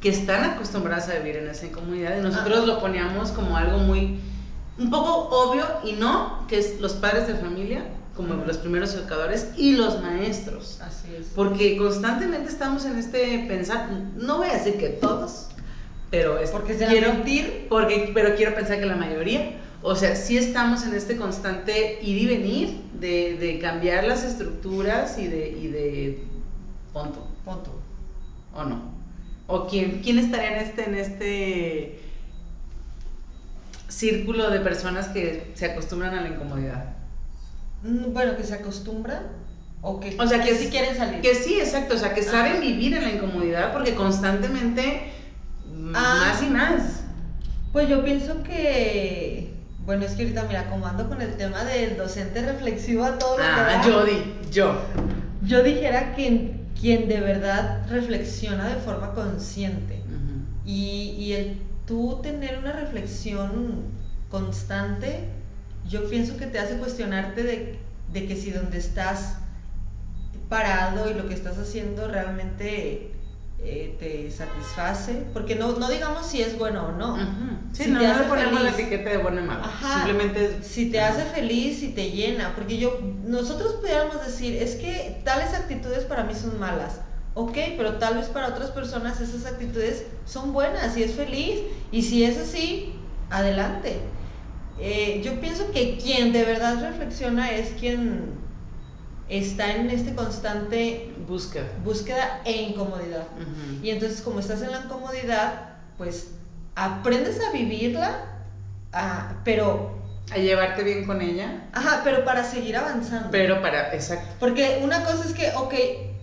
que 0.00 0.08
están 0.08 0.44
acostumbradas 0.44 1.08
a 1.08 1.14
vivir 1.14 1.36
en 1.36 1.48
esa 1.48 1.66
incomodidad 1.66 2.16
y 2.16 2.20
nosotros 2.20 2.66
lo 2.66 2.80
poníamos 2.80 3.30
como 3.30 3.56
algo 3.56 3.78
muy, 3.78 4.20
un 4.78 4.90
poco 4.90 5.28
obvio 5.30 5.64
y 5.84 5.92
no, 5.92 6.46
que 6.48 6.58
es 6.58 6.80
los 6.80 6.94
padres 6.94 7.26
de 7.26 7.34
familia 7.34 7.84
como 8.16 8.34
los 8.34 8.56
primeros 8.56 8.94
educadores 8.94 9.50
y 9.56 9.72
los 9.72 10.02
maestros. 10.02 10.80
Así 10.80 11.14
es. 11.14 11.26
Porque 11.34 11.76
constantemente 11.76 12.48
estamos 12.48 12.84
en 12.86 12.96
este 12.96 13.44
pensar, 13.46 13.90
no 14.16 14.38
voy 14.38 14.48
a 14.48 14.54
decir 14.54 14.78
que 14.78 14.88
todos, 14.88 15.48
pero 16.10 16.38
es, 16.38 16.50
porque 16.50 16.74
quiero 16.74 17.12
mentir, 17.12 17.66
porque 17.68 18.10
pero 18.14 18.34
quiero 18.34 18.54
pensar 18.54 18.80
que 18.80 18.86
la 18.86 18.96
mayoría, 18.96 19.58
o 19.82 19.94
sea, 19.94 20.16
sí 20.16 20.38
estamos 20.38 20.84
en 20.84 20.94
este 20.94 21.16
constante 21.16 21.98
ir 22.02 22.22
y 22.22 22.26
venir 22.26 22.80
de, 22.98 23.36
de 23.38 23.58
cambiar 23.58 24.04
las 24.04 24.24
estructuras 24.24 25.18
y 25.18 25.26
de 25.26 25.48
y 25.50 25.68
de 25.68 26.24
punto, 26.92 27.28
punto. 27.44 27.70
¿O 28.54 28.64
no? 28.64 28.80
¿O 29.46 29.66
quién 29.66 30.00
quién 30.02 30.18
estaría 30.18 30.56
en 30.56 30.66
este 30.66 30.84
en 30.84 30.94
este 30.94 32.00
círculo 33.88 34.50
de 34.50 34.60
personas 34.60 35.08
que 35.08 35.52
se 35.54 35.66
acostumbran 35.66 36.14
a 36.14 36.22
la 36.22 36.28
incomodidad? 36.28 36.95
Mm, 37.82 38.12
bueno, 38.12 38.36
que 38.36 38.44
se 38.44 38.54
acostumbran 38.54 39.22
o 39.82 40.00
que, 40.00 40.16
o 40.18 40.26
sea, 40.26 40.42
que, 40.42 40.54
sí 40.54 40.68
quieren 40.68 40.96
salir. 40.96 41.20
Que 41.20 41.34
sí, 41.34 41.60
exacto, 41.60 41.94
o 41.94 41.98
sea, 41.98 42.14
que 42.14 42.22
saben 42.22 42.60
vivir 42.60 42.94
en 42.94 43.02
la 43.02 43.12
incomodidad 43.12 43.72
porque 43.72 43.94
constantemente 43.94 45.12
ah. 45.94 46.26
más 46.26 46.42
y 46.42 46.46
más. 46.46 47.02
Pues 47.72 47.88
yo 47.88 48.02
pienso 48.04 48.42
que, 48.42 49.54
bueno, 49.84 50.04
es 50.04 50.12
que 50.12 50.22
ahorita, 50.22 50.44
mira, 50.44 50.70
como 50.70 50.86
ando 50.86 51.08
con 51.08 51.20
el 51.20 51.36
tema 51.36 51.62
del 51.64 51.96
docente 51.96 52.42
reflexivo 52.42 53.04
a 53.04 53.18
todo 53.18 53.36
ah, 53.40 53.82
yo 53.86 54.04
di, 54.04 54.34
yo. 54.50 54.80
Yo 55.42 55.62
dijera 55.62 56.14
que 56.16 56.56
quien 56.80 57.08
de 57.08 57.20
verdad 57.20 57.86
reflexiona 57.88 58.68
de 58.68 58.76
forma 58.76 59.14
consciente 59.14 60.02
y, 60.64 61.14
y 61.18 61.32
el 61.34 61.60
tú 61.86 62.18
tener 62.22 62.58
una 62.58 62.72
reflexión 62.72 63.84
constante 64.30 65.35
yo 65.88 66.08
pienso 66.08 66.36
que 66.36 66.46
te 66.46 66.58
hace 66.58 66.76
cuestionarte 66.78 67.42
de, 67.42 68.26
que 68.26 68.36
si 68.36 68.50
donde 68.50 68.78
estás 68.78 69.34
parado 70.48 71.10
y 71.10 71.14
lo 71.14 71.28
que 71.28 71.34
estás 71.34 71.58
haciendo 71.58 72.08
realmente 72.08 73.12
eh, 73.58 73.96
te 73.98 74.30
satisface, 74.30 75.24
porque 75.32 75.54
no, 75.54 75.72
no 75.78 75.88
digamos 75.88 76.26
si 76.26 76.40
es 76.40 76.56
bueno 76.58 76.86
o 76.86 76.92
no. 76.92 77.16
si 77.72 77.90
no, 77.90 77.98
te 77.98 78.06
hace 78.06 78.24
ponemos 78.24 78.62
la 78.62 78.70
etiqueta 78.70 79.10
de 79.10 79.18
bueno 79.18 79.40
y 79.40 79.44
malo. 79.44 79.64
Simplemente 79.94 80.62
si 80.62 80.90
te 80.90 81.00
hace 81.00 81.24
feliz, 81.24 81.80
si 81.80 81.88
te 81.88 82.10
llena, 82.10 82.54
porque 82.54 82.78
yo 82.78 83.00
nosotros 83.24 83.74
pudiéramos 83.74 84.24
decir, 84.24 84.62
es 84.62 84.76
que 84.76 85.20
tales 85.24 85.52
actitudes 85.52 86.04
para 86.04 86.24
mí 86.24 86.34
son 86.34 86.58
malas. 86.58 87.00
Ok, 87.34 87.58
pero 87.76 87.96
tal 87.96 88.14
vez 88.14 88.28
para 88.28 88.48
otras 88.48 88.70
personas 88.70 89.20
esas 89.20 89.44
actitudes 89.44 90.06
son 90.24 90.54
buenas 90.54 90.96
y 90.96 91.02
es 91.02 91.12
feliz. 91.12 91.60
Y 91.92 92.02
si 92.02 92.24
es 92.24 92.38
así, 92.38 92.94
adelante. 93.28 94.00
Eh, 94.78 95.22
yo 95.24 95.40
pienso 95.40 95.70
que 95.72 95.96
quien 95.96 96.32
de 96.32 96.44
verdad 96.44 96.80
reflexiona 96.80 97.50
es 97.50 97.70
quien 97.78 98.34
está 99.28 99.74
en 99.74 99.90
este 99.90 100.14
constante 100.14 101.12
búsqueda, 101.26 101.66
búsqueda 101.82 102.40
e 102.44 102.52
incomodidad. 102.62 103.26
Y 103.82 103.90
entonces 103.90 104.20
como 104.22 104.40
estás 104.40 104.62
en 104.62 104.72
la 104.72 104.82
incomodidad, 104.84 105.76
pues 105.98 106.28
aprendes 106.74 107.40
a 107.40 107.52
vivirla, 107.52 108.20
pero... 109.44 109.96
A 110.32 110.38
llevarte 110.38 110.82
bien 110.82 111.06
con 111.06 111.22
ella. 111.22 111.68
Ajá, 111.72 112.00
pero 112.02 112.24
para 112.24 112.42
seguir 112.44 112.76
avanzando. 112.76 113.30
Pero 113.30 113.62
para, 113.62 113.94
exacto. 113.94 114.26
Porque 114.40 114.80
una 114.82 115.04
cosa 115.04 115.24
es 115.24 115.32
que, 115.32 115.52
ok, 115.54 115.74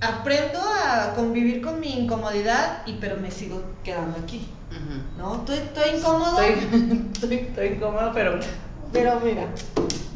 aprendo 0.01 0.59
a 0.59 1.13
convivir 1.15 1.61
con 1.61 1.79
mi 1.79 1.99
incomodidad, 1.99 2.85
y 2.85 2.93
pero 2.95 3.15
me 3.17 3.31
sigo 3.31 3.63
quedando 3.83 4.19
aquí. 4.21 4.45
¿No? 5.17 5.35
Estoy, 5.35 5.57
estoy 5.57 5.99
incómodo. 5.99 6.41
Estoy, 7.13 7.35
estoy, 7.35 7.67
incómodo, 7.67 8.11
pero. 8.13 8.39
Pero 8.91 9.19
mira. 9.19 9.47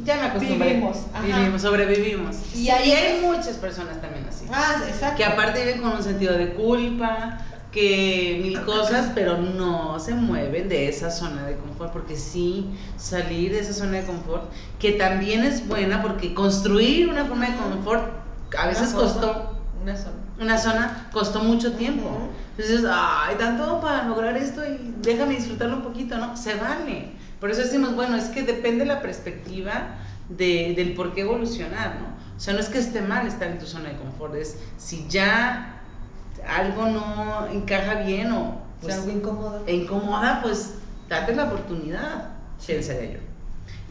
Ya 0.03 0.15
me 0.15 0.21
acostumbré. 0.27 0.67
Vivimos. 0.69 0.97
Vivimos, 1.23 1.61
sobrevivimos. 1.61 2.35
Y, 2.55 2.69
ahí 2.69 2.91
hay 2.91 3.21
muchas 3.21 3.57
personas 3.57 4.01
también 4.01 4.25
así. 4.29 4.45
Ah, 4.51 4.81
exacto. 4.87 5.17
Que 5.17 5.25
aparte 5.25 5.63
viven 5.65 5.81
con 5.81 5.93
un 5.93 6.03
sentido 6.03 6.37
de 6.37 6.53
culpa, 6.53 7.39
que 7.71 8.39
mil 8.41 8.61
cosas, 8.61 9.11
pero 9.13 9.37
no 9.37 9.99
se 9.99 10.13
mueven 10.13 10.69
de 10.69 10.87
esa 10.87 11.11
zona 11.11 11.45
de 11.45 11.57
confort, 11.57 11.91
porque 11.91 12.15
sí, 12.15 12.69
salir 12.97 13.51
de 13.51 13.59
esa 13.59 13.73
zona 13.73 13.97
de 13.97 14.05
confort, 14.05 14.49
que 14.79 14.93
también 14.93 15.43
es 15.43 15.67
buena, 15.67 16.01
porque 16.01 16.33
construir 16.33 17.09
una 17.09 17.25
forma 17.25 17.49
de 17.49 17.55
confort 17.55 18.03
a 18.57 18.67
veces 18.67 18.93
costó. 18.93 19.56
Una 19.87 19.95
zona. 19.95 20.17
Una 20.41 20.57
zona 20.57 21.07
costó 21.13 21.41
mucho 21.41 21.71
tiempo. 21.73 22.29
Entonces, 22.57 22.85
ay, 22.91 23.35
tanto 23.37 23.79
para 23.79 24.03
lograr 24.03 24.35
esto 24.35 24.61
y 24.65 24.95
déjame 25.01 25.35
disfrutarlo 25.35 25.77
un 25.77 25.83
poquito, 25.83 26.17
¿no? 26.17 26.35
Se 26.35 26.55
vale. 26.55 27.11
Por 27.39 27.51
eso 27.51 27.61
decimos, 27.61 27.95
bueno, 27.95 28.17
es 28.17 28.25
que 28.25 28.43
depende 28.43 28.83
la 28.83 29.01
perspectiva 29.01 29.95
de, 30.27 30.73
del 30.75 30.93
por 30.93 31.13
qué 31.13 31.21
evolucionar, 31.21 31.95
¿no? 32.01 32.07
O 32.35 32.39
sea, 32.39 32.53
no 32.53 32.59
es 32.59 32.67
que 32.67 32.79
esté 32.79 33.01
mal 33.01 33.27
estar 33.27 33.47
en 33.47 33.59
tu 33.59 33.65
zona 33.65 33.87
de 33.87 33.95
confort, 33.95 34.35
es 34.35 34.57
si 34.77 35.07
ya 35.07 35.81
algo 36.45 36.87
no 36.87 37.47
encaja 37.47 38.01
bien 38.01 38.31
o... 38.33 38.61
Pues, 38.81 38.93
algo 38.93 39.09
incomoda. 39.09 39.61
E 39.67 39.73
incomoda, 39.73 40.41
pues 40.41 40.75
date 41.07 41.33
la 41.33 41.45
oportunidad, 41.45 42.31
pensaría 42.65 43.13
yo. 43.13 43.19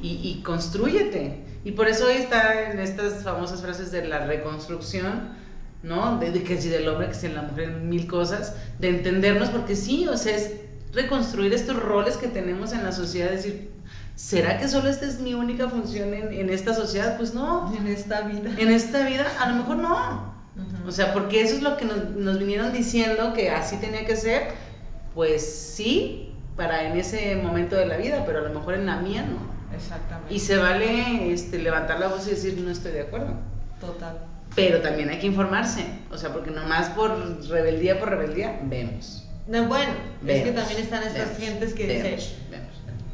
Y, 0.03 0.21
y 0.23 0.43
construyete. 0.43 1.43
Y 1.65 1.73
por 1.73 1.89
eso 1.89 2.07
hoy 2.07 2.17
está 2.17 2.71
en 2.71 2.81
estas 2.81 3.25
famosas 3.25 3.63
frases 3.63 3.91
de 3.91 4.07
la 4.07 4.27
reconstrucción, 4.27 5.46
¿no? 5.83 6.19
De, 6.19 6.43
que 6.43 6.61
si 6.61 6.69
del 6.69 6.89
hombre, 6.89 7.09
que 7.09 7.15
si 7.15 7.27
en 7.27 7.35
la 7.35 7.43
mujer, 7.43 7.71
mil 7.71 8.07
cosas, 8.07 8.55
de 8.79 8.89
entendernos, 8.89 9.51
porque 9.51 9.77
sí, 9.77 10.07
o 10.09 10.17
sea, 10.17 10.37
es 10.37 10.53
reconstruir 10.93 11.53
estos 11.53 11.77
roles 11.77 12.17
que 12.17 12.29
tenemos 12.29 12.73
en 12.73 12.85
la 12.85 12.93
sociedad, 12.93 13.31
decir, 13.31 13.71
¿será 14.15 14.59
que 14.59 14.69
solo 14.69 14.89
esta 14.89 15.07
es 15.07 15.21
mi 15.21 15.35
única 15.35 15.69
función 15.69 16.15
en, 16.15 16.51
esta 16.51 16.75
sociedad? 16.75 17.17
Pues 17.17 17.35
no. 17.35 17.75
En 17.77 17.87
esta 17.87 18.23
vida. 18.23 18.51
En 18.59 18.71
esta 18.71 19.07
vida, 19.07 19.27
a 19.41 19.51
lo 19.51 19.57
mejor 19.57 19.77
no. 19.77 20.35
O 20.87 20.91
sea, 20.91 21.13
porque 21.13 21.43
eso 21.43 21.55
es 21.57 21.63
lo 21.63 21.77
que 21.77 21.85
nos, 21.85 22.11
nos, 22.11 22.39
vinieron 22.39 22.73
diciendo 22.73 23.35
que 23.35 23.51
así 23.51 23.77
tenía 23.77 24.07
que 24.07 24.17
ser, 24.17 24.49
pues 25.15 25.45
sí, 25.45 26.33
para 26.57 26.85
en 26.85 26.97
ese 26.97 27.37
momento 27.37 27.77
de 27.77 27.87
la 27.87 27.99
vida, 27.99 28.25
pero 28.25 28.39
a 28.39 28.43
lo 28.43 28.59
mejor 28.59 28.75
en 28.75 28.87
la 28.87 28.97
mía 28.97 29.27
no. 29.29 29.55
Exactamente. 29.77 30.33
Y 30.33 30.39
se 30.39 30.57
vale 30.57 31.33
este, 31.33 31.59
levantar 31.59 32.01
la 32.01 32.09
voz 32.09 32.27
y 32.27 32.31
decir, 32.31 32.59
no 32.59 32.71
estoy 32.71 32.93
de 32.93 33.03
acuerdo. 33.03 33.35
Total. 33.81 34.19
Pero 34.55 34.81
también 34.81 35.11
hay 35.11 35.19
que 35.19 35.27
informarse, 35.27 35.85
o 36.11 36.17
sea, 36.17 36.33
porque 36.33 36.51
nomás 36.51 36.89
por 36.91 37.47
rebeldía 37.49 37.99
por 38.01 38.09
rebeldía, 38.09 38.59
vemos. 38.65 39.27
No, 39.47 39.67
bueno, 39.67 39.93
es 40.27 40.43
que 40.43 40.53
también 40.53 40.81
están 40.81 41.03
estas 41.03 41.39
gentes 41.39 41.75
que 41.75 41.87
dicen, 41.87 42.19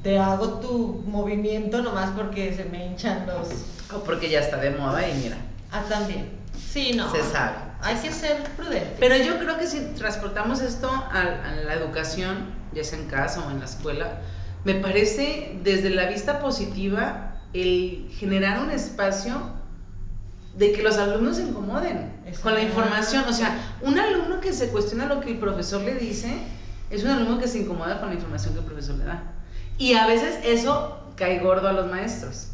te 0.03 0.19
hago 0.19 0.61
tu 0.61 1.05
movimiento 1.07 1.83
nomás 1.83 2.11
porque 2.11 2.55
se 2.55 2.65
me 2.65 2.87
hinchan 2.87 3.27
los... 3.27 3.49
O 3.95 4.03
porque 4.05 4.31
ya 4.31 4.41
está 4.41 4.57
de 4.57 4.71
moda 4.71 5.07
y 5.07 5.15
mira. 5.15 5.37
Ah, 5.71 5.85
también. 5.89 6.31
Sí, 6.71 6.93
no. 6.95 7.11
Se 7.13 7.23
sabe. 7.23 7.57
Hay 7.83 7.97
que 7.97 8.11
ser 8.11 8.43
prudente. 8.57 8.97
Pero 8.99 9.17
yo 9.17 9.39
creo 9.39 9.59
que 9.59 9.67
si 9.67 9.81
transportamos 9.97 10.61
esto 10.61 10.89
a, 10.89 11.21
a 11.21 11.55
la 11.67 11.75
educación, 11.75 12.47
ya 12.73 12.83
sea 12.83 12.99
en 12.99 13.07
casa 13.07 13.45
o 13.47 13.51
en 13.51 13.59
la 13.59 13.67
escuela, 13.67 14.21
me 14.65 14.75
parece 14.75 15.59
desde 15.63 15.91
la 15.91 16.07
vista 16.07 16.39
positiva 16.39 17.35
el 17.53 18.09
generar 18.19 18.61
un 18.61 18.71
espacio 18.71 19.62
de 20.57 20.73
que 20.73 20.83
los 20.83 20.99
alumnos 20.99 21.37
se 21.37 21.43
incomoden 21.43 22.13
con 22.43 22.55
la 22.55 22.63
información. 22.63 23.25
O 23.29 23.33
sea, 23.33 23.77
un 23.81 23.99
alumno 23.99 24.41
que 24.41 24.53
se 24.53 24.69
cuestiona 24.69 25.07
lo 25.07 25.21
que 25.21 25.31
el 25.31 25.39
profesor 25.39 25.83
le 25.83 25.95
dice 25.95 26.33
es 26.91 27.05
un 27.05 27.11
alumno 27.11 27.39
que 27.39 27.49
se 27.49 27.59
incomoda 27.59 28.01
con 28.01 28.11
la 28.11 28.15
información 28.15 28.53
que 28.53 28.61
el 28.61 28.67
profesor 28.67 28.97
le 28.97 29.05
da. 29.05 29.23
Y 29.79 29.95
a 29.95 30.07
veces 30.07 30.39
eso 30.45 30.99
cae 31.17 31.39
gordo 31.41 31.69
a 31.69 31.73
los 31.73 31.91
maestros. 31.91 32.49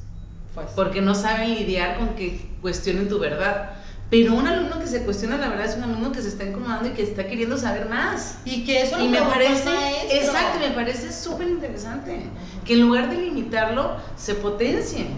Pues. 0.55 0.69
Porque 0.75 1.01
no 1.01 1.15
saben 1.15 1.55
lidiar 1.55 1.99
con 1.99 2.11
que 2.15 2.49
cuestionen 2.61 3.09
tu 3.09 3.19
verdad. 3.19 3.73
Pero 4.11 4.35
un 4.35 4.47
alumno 4.47 4.79
que 4.79 4.87
se 4.87 5.03
cuestiona 5.03 5.37
la 5.37 5.49
verdad 5.49 5.67
es 5.67 5.77
un 5.77 5.83
alumno 5.83 6.13
que 6.13 6.23
se 6.23 6.29
está 6.29 6.45
incomodando 6.45 6.89
y 6.89 6.93
que 6.93 7.03
está 7.03 7.27
queriendo 7.27 7.59
saber 7.59 7.89
más. 7.89 8.39
Y 8.45 8.65
que 8.65 8.83
eso 8.83 8.99
y 9.05 9.09
me 9.09 9.21
parece 9.21 9.71
exacto, 10.11 10.61
me 10.61 10.71
parece 10.71 11.13
súper 11.13 11.49
interesante 11.49 12.23
que 12.65 12.73
en 12.75 12.81
lugar 12.83 13.11
de 13.11 13.17
limitarlo 13.19 13.97
se 14.17 14.35
potencie. 14.35 15.09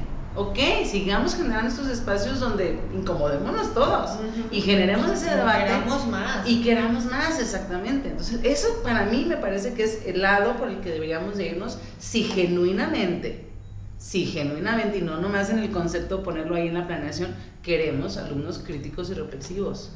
Ok, 0.40 0.58
sigamos 0.86 1.34
generando 1.34 1.68
estos 1.68 1.86
espacios 1.88 2.40
donde 2.40 2.80
incomodémonos 2.94 3.74
todos 3.74 4.12
y 4.50 4.62
generemos 4.62 5.10
ese 5.10 5.34
debate. 5.34 5.64
Queramos 5.66 6.06
más. 6.06 6.48
Y 6.48 6.62
queramos 6.62 7.04
más, 7.04 7.38
exactamente. 7.38 8.08
Entonces, 8.08 8.40
eso 8.42 8.68
para 8.82 9.04
mí 9.04 9.26
me 9.28 9.36
parece 9.36 9.74
que 9.74 9.84
es 9.84 10.06
el 10.06 10.22
lado 10.22 10.56
por 10.56 10.68
el 10.68 10.80
que 10.80 10.92
deberíamos 10.92 11.38
irnos 11.38 11.76
si 11.98 12.24
genuinamente 12.24 13.50
si 13.98 14.24
genuinamente, 14.24 14.96
y 14.96 15.02
no 15.02 15.20
nomás 15.20 15.50
en 15.50 15.58
el 15.58 15.70
concepto 15.72 16.22
ponerlo 16.22 16.56
ahí 16.56 16.68
en 16.68 16.72
la 16.72 16.86
planeación, 16.86 17.34
queremos 17.62 18.16
alumnos 18.16 18.58
críticos 18.60 19.10
y 19.10 19.14
reflexivos. 19.14 19.90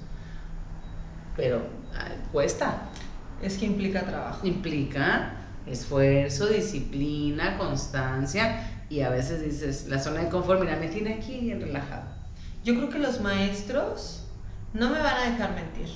Pero 1.38 1.62
cuesta. 2.32 2.90
Es 3.40 3.56
que 3.56 3.64
implica 3.64 4.02
trabajo. 4.02 4.46
Implica 4.46 5.36
esfuerzo, 5.66 6.48
disciplina, 6.48 7.56
constancia 7.56 8.73
y 8.88 9.00
a 9.00 9.10
veces 9.10 9.42
dices, 9.42 9.86
la 9.88 9.98
zona 9.98 10.20
de 10.20 10.28
confort, 10.28 10.60
mira, 10.60 10.76
me 10.76 10.88
tiene 10.88 11.14
aquí 11.14 11.40
bien 11.40 11.60
relajado. 11.60 12.04
Yo 12.64 12.74
creo 12.74 12.88
que 12.90 12.98
los 12.98 13.20
maestros 13.20 14.24
no 14.72 14.90
me 14.90 14.98
van 14.98 15.16
a 15.16 15.30
dejar 15.30 15.54
mentir, 15.54 15.88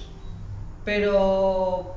pero 0.85 1.95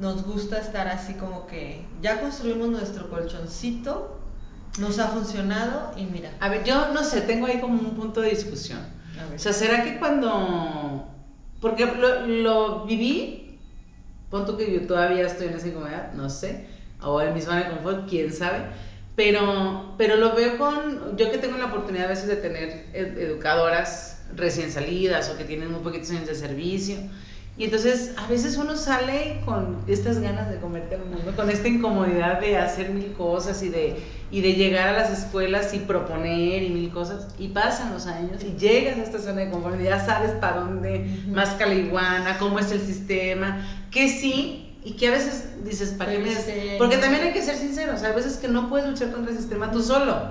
nos 0.00 0.24
gusta 0.24 0.58
estar 0.58 0.88
así 0.88 1.14
como 1.14 1.46
que 1.46 1.86
ya 2.00 2.20
construimos 2.20 2.68
nuestro 2.68 3.10
colchoncito 3.10 4.20
nos 4.78 4.98
ha 4.98 5.08
funcionado 5.08 5.92
y 5.96 6.04
mira. 6.04 6.30
A 6.40 6.48
ver, 6.48 6.64
yo 6.64 6.92
no 6.92 7.02
sé, 7.02 7.22
tengo 7.22 7.46
ahí 7.46 7.60
como 7.60 7.74
un 7.74 7.94
punto 7.94 8.20
de 8.20 8.30
discusión. 8.30 8.78
O 9.34 9.38
sea, 9.38 9.52
¿será 9.52 9.84
que 9.84 9.98
cuando... 9.98 11.06
Porque 11.60 11.84
lo, 11.84 12.26
lo 12.26 12.84
viví, 12.86 13.58
punto 14.30 14.56
que 14.56 14.72
yo 14.72 14.86
todavía 14.86 15.26
estoy 15.26 15.48
en 15.48 15.54
esa 15.54 15.68
incomodidad, 15.68 16.12
no 16.14 16.30
sé, 16.30 16.66
o 17.02 17.20
en 17.20 17.34
mi 17.34 17.42
zona 17.42 17.64
de 17.64 17.70
confort, 17.70 18.08
quién 18.08 18.32
sabe, 18.32 18.66
pero, 19.16 19.94
pero 19.98 20.16
lo 20.16 20.34
veo 20.34 20.58
con, 20.58 21.16
yo 21.16 21.30
que 21.30 21.38
tengo 21.38 21.58
la 21.58 21.66
oportunidad 21.66 22.06
a 22.06 22.10
veces 22.10 22.28
de 22.28 22.36
tener 22.36 22.86
educadoras 22.94 24.22
recién 24.34 24.70
salidas 24.70 25.28
o 25.30 25.36
que 25.36 25.44
tienen 25.44 25.70
muy 25.70 25.80
poquitos 25.80 26.10
años 26.10 26.28
de 26.28 26.34
servicio, 26.34 26.96
y 27.58 27.64
entonces 27.64 28.14
a 28.16 28.26
veces 28.26 28.56
uno 28.56 28.74
sale 28.74 29.42
con 29.44 29.76
estas 29.86 30.18
ganas 30.20 30.50
de 30.50 30.56
comerte 30.56 30.94
al 30.94 31.04
mundo, 31.04 31.32
con 31.36 31.50
esta 31.50 31.68
incomodidad 31.68 32.40
de 32.40 32.56
hacer 32.56 32.88
mil 32.88 33.12
cosas 33.12 33.62
y 33.62 33.68
de, 33.68 33.96
y 34.30 34.40
de 34.40 34.54
llegar 34.54 34.88
a 34.88 34.92
las 34.92 35.10
escuelas 35.10 35.74
y 35.74 35.80
proponer 35.80 36.62
y 36.62 36.70
mil 36.70 36.90
cosas. 36.90 37.34
Y 37.38 37.48
pasan 37.48 37.92
los 37.92 38.06
años 38.06 38.42
y 38.42 38.58
llegas 38.58 38.96
a 38.96 39.02
esta 39.02 39.18
zona 39.18 39.42
de 39.42 39.50
confort, 39.50 39.78
ya 39.78 40.02
sabes 40.02 40.30
para 40.40 40.60
dónde, 40.60 41.04
más 41.28 41.50
caliguana, 41.50 42.38
cómo 42.38 42.60
es 42.60 42.72
el 42.72 42.80
sistema, 42.80 43.66
que 43.90 44.08
sí, 44.08 44.59
y 44.82 44.92
que 44.92 45.08
a 45.08 45.10
veces 45.10 45.64
dices, 45.64 45.90
¿para 45.90 46.12
qué 46.12 46.18
me 46.18 46.76
Porque 46.78 46.96
también 46.96 47.24
hay 47.24 47.32
que 47.32 47.42
ser 47.42 47.56
sinceros, 47.56 48.02
a 48.02 48.12
veces 48.12 48.38
que 48.38 48.48
no 48.48 48.70
puedes 48.70 48.88
luchar 48.88 49.12
contra 49.12 49.30
el 49.32 49.38
sistema 49.38 49.70
tú 49.70 49.82
solo. 49.82 50.30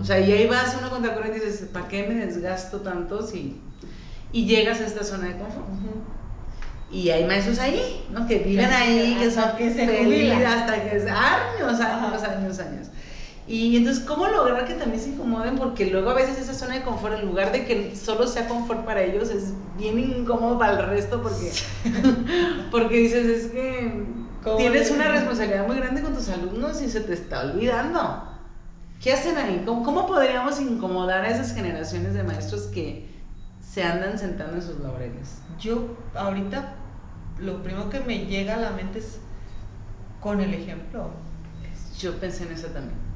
O 0.00 0.04
sea, 0.04 0.20
y 0.20 0.30
ahí 0.30 0.46
vas 0.46 0.76
uno 0.78 0.90
contra 0.90 1.14
corriente 1.14 1.40
y 1.42 1.50
dices, 1.50 1.68
¿para 1.72 1.88
qué 1.88 2.06
me 2.06 2.14
desgasto 2.14 2.80
tanto 2.80 3.26
si... 3.26 3.60
Y 4.30 4.46
llegas 4.46 4.80
a 4.80 4.86
esta 4.86 5.02
zona 5.02 5.28
de 5.28 5.38
confort. 5.38 5.66
Y 6.90 7.10
hay 7.10 7.24
maestros 7.24 7.58
ahí, 7.58 8.06
¿no? 8.12 8.26
Que 8.26 8.38
viven 8.38 8.70
ahí, 8.70 9.16
que 9.18 9.30
son 9.30 9.56
que 9.56 9.72
se 9.72 9.86
felices 9.86 10.46
hasta 10.46 10.82
que 10.84 10.96
es 10.96 11.04
años, 11.04 11.80
años, 11.80 12.22
años, 12.22 12.58
años. 12.60 12.86
Y 13.48 13.78
entonces, 13.78 14.04
¿cómo 14.04 14.26
lograr 14.26 14.66
que 14.66 14.74
también 14.74 15.02
se 15.02 15.08
incomoden? 15.08 15.56
Porque 15.56 15.86
luego 15.86 16.10
a 16.10 16.14
veces 16.14 16.38
esa 16.38 16.52
zona 16.52 16.74
de 16.74 16.82
confort, 16.82 17.18
en 17.18 17.26
lugar 17.26 17.50
de 17.50 17.64
que 17.64 17.96
solo 17.96 18.26
sea 18.26 18.46
confort 18.46 18.84
para 18.84 19.02
ellos, 19.02 19.30
es 19.30 19.54
bien 19.78 19.98
incómodo 19.98 20.58
para 20.58 20.78
el 20.78 20.86
resto 20.86 21.22
porque, 21.22 21.50
porque 22.70 22.96
dices, 22.98 23.26
es 23.26 23.50
que 23.50 24.04
tienes 24.58 24.90
una 24.90 25.08
responsabilidad 25.08 25.66
muy 25.66 25.78
grande 25.78 26.02
con 26.02 26.12
tus 26.12 26.28
alumnos 26.28 26.82
y 26.82 26.90
se 26.90 27.00
te 27.00 27.14
está 27.14 27.40
olvidando. 27.40 28.22
¿Qué 29.00 29.14
hacen 29.14 29.38
ahí? 29.38 29.62
¿Cómo, 29.64 29.82
cómo 29.82 30.06
podríamos 30.06 30.60
incomodar 30.60 31.24
a 31.24 31.30
esas 31.30 31.54
generaciones 31.54 32.12
de 32.12 32.24
maestros 32.24 32.64
que 32.64 33.08
se 33.62 33.82
andan 33.82 34.18
sentando 34.18 34.56
en 34.56 34.62
sus 34.62 34.78
laureles? 34.80 35.38
Yo 35.58 35.96
ahorita 36.14 36.74
lo 37.38 37.62
primero 37.62 37.88
que 37.88 38.00
me 38.00 38.26
llega 38.26 38.56
a 38.56 38.58
la 38.58 38.72
mente 38.72 38.98
es 38.98 39.20
con 40.20 40.42
el 40.42 40.52
ejemplo. 40.52 41.08
Yo 41.98 42.20
pensé 42.20 42.44
en 42.44 42.52
eso 42.52 42.66
también. 42.66 43.07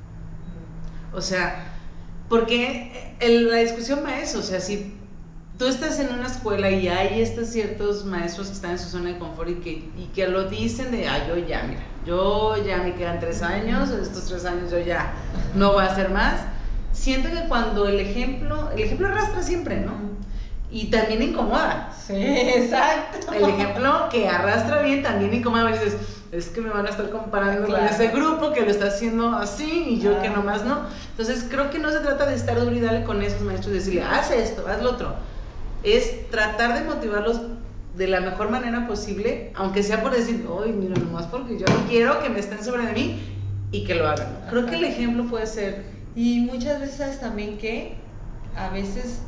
O 1.14 1.20
sea, 1.20 1.66
porque 2.29 3.14
la 3.20 3.57
discusión 3.57 4.01
va 4.05 4.11
a 4.11 4.20
eso, 4.20 4.38
o 4.38 4.42
sea, 4.42 4.61
si 4.61 4.94
tú 5.59 5.66
estás 5.66 5.98
en 6.01 6.12
una 6.12 6.27
escuela 6.27 6.70
y 6.70 6.88
hay 6.88 7.20
estos 7.20 7.48
ciertos 7.48 8.05
maestros 8.05 8.48
que 8.48 8.55
están 8.55 8.72
en 8.72 8.79
su 8.79 8.88
zona 8.88 9.11
de 9.11 9.18
confort 9.18 9.51
y 9.51 9.55
que, 9.57 9.70
y 9.70 10.11
que 10.14 10.29
lo 10.29 10.48
dicen 10.48 10.90
de, 10.90 11.09
ah, 11.09 11.27
yo 11.29 11.37
ya, 11.37 11.62
mira, 11.64 11.83
yo 12.07 12.57
ya 12.64 12.79
me 12.79 12.94
quedan 12.94 13.20
tres 13.20 13.42
años, 13.42 13.90
estos 13.90 14.27
tres 14.27 14.44
años 14.44 14.70
yo 14.70 14.81
ya 14.81 15.12
no 15.55 15.72
voy 15.72 15.85
a 15.85 15.88
hacer 15.88 16.11
más, 16.11 16.40
siento 16.92 17.29
que 17.31 17.48
cuando 17.48 17.87
el 17.87 18.01
ejemplo, 18.01 18.70
el 18.72 18.81
ejemplo 18.81 19.09
arrastra 19.09 19.42
siempre, 19.42 19.81
¿no? 19.81 20.12
y 20.72 20.87
también 20.87 21.22
incomoda. 21.22 21.92
Sí, 22.07 22.14
exacto. 22.16 23.33
El 23.33 23.44
ejemplo 23.44 24.09
que 24.11 24.27
arrastra 24.27 24.81
bien 24.81 25.03
también 25.03 25.35
incomoda. 25.35 25.70
Y 25.70 25.75
dices, 25.75 25.96
es 26.33 26.49
que 26.49 26.62
me 26.62 26.71
van 26.71 26.87
a 26.87 26.88
estar 26.88 27.11
comparando 27.11 27.66
con 27.66 27.85
ese 27.85 28.09
grupo 28.09 28.53
que 28.53 28.62
lo 28.62 28.71
está 28.71 28.87
haciendo 28.87 29.37
así 29.37 29.85
y 29.90 30.01
yo 30.01 30.21
que 30.23 30.31
nomás 30.31 30.64
no. 30.64 30.81
Entonces 31.11 31.47
creo 31.49 31.71
que 31.71 31.79
no 31.79 31.92
se 31.92 32.01
trata 32.01 32.25
de 32.25 32.35
estar 32.35 32.59
duro 32.59 32.75
y 32.75 32.81
darle 32.81 33.05
con 33.05 33.23
esos 33.23 33.42
maestros 33.42 33.73
y 33.75 33.79
decirle, 33.79 34.03
haz 34.03 34.31
esto, 34.31 34.66
haz 34.66 34.83
lo 34.83 34.92
otro. 34.92 35.14
Es 35.83 36.31
tratar 36.31 36.79
de 36.79 36.88
motivarlos 36.88 37.42
de 37.97 38.09
la 38.09 38.21
mejor 38.21 38.49
manera 38.49 38.88
posible, 38.88 39.53
aunque 39.55 39.83
sea 39.83 40.03
por 40.03 40.12
decir, 40.12 40.47
ay, 40.64 40.73
mira, 40.73 40.95
nomás 40.99 41.27
porque 41.27 41.59
yo 41.59 41.66
no 41.66 41.87
quiero 41.87 42.23
que 42.23 42.31
me 42.31 42.40
estén 42.40 42.64
sobre 42.64 42.87
de 42.87 42.92
mí 42.95 43.23
y 43.71 43.85
que 43.85 43.95
lo 43.95 44.09
hagan. 44.09 44.47
Creo 44.49 44.64
que 44.64 44.77
el 44.77 44.85
ejemplo 44.85 45.27
puede 45.27 45.47
ser. 45.47 45.85
Y 46.16 46.40
muchas 46.40 46.81
veces 46.81 47.21
también 47.21 47.59
que 47.59 47.97
a 48.57 48.71
veces. 48.71 49.21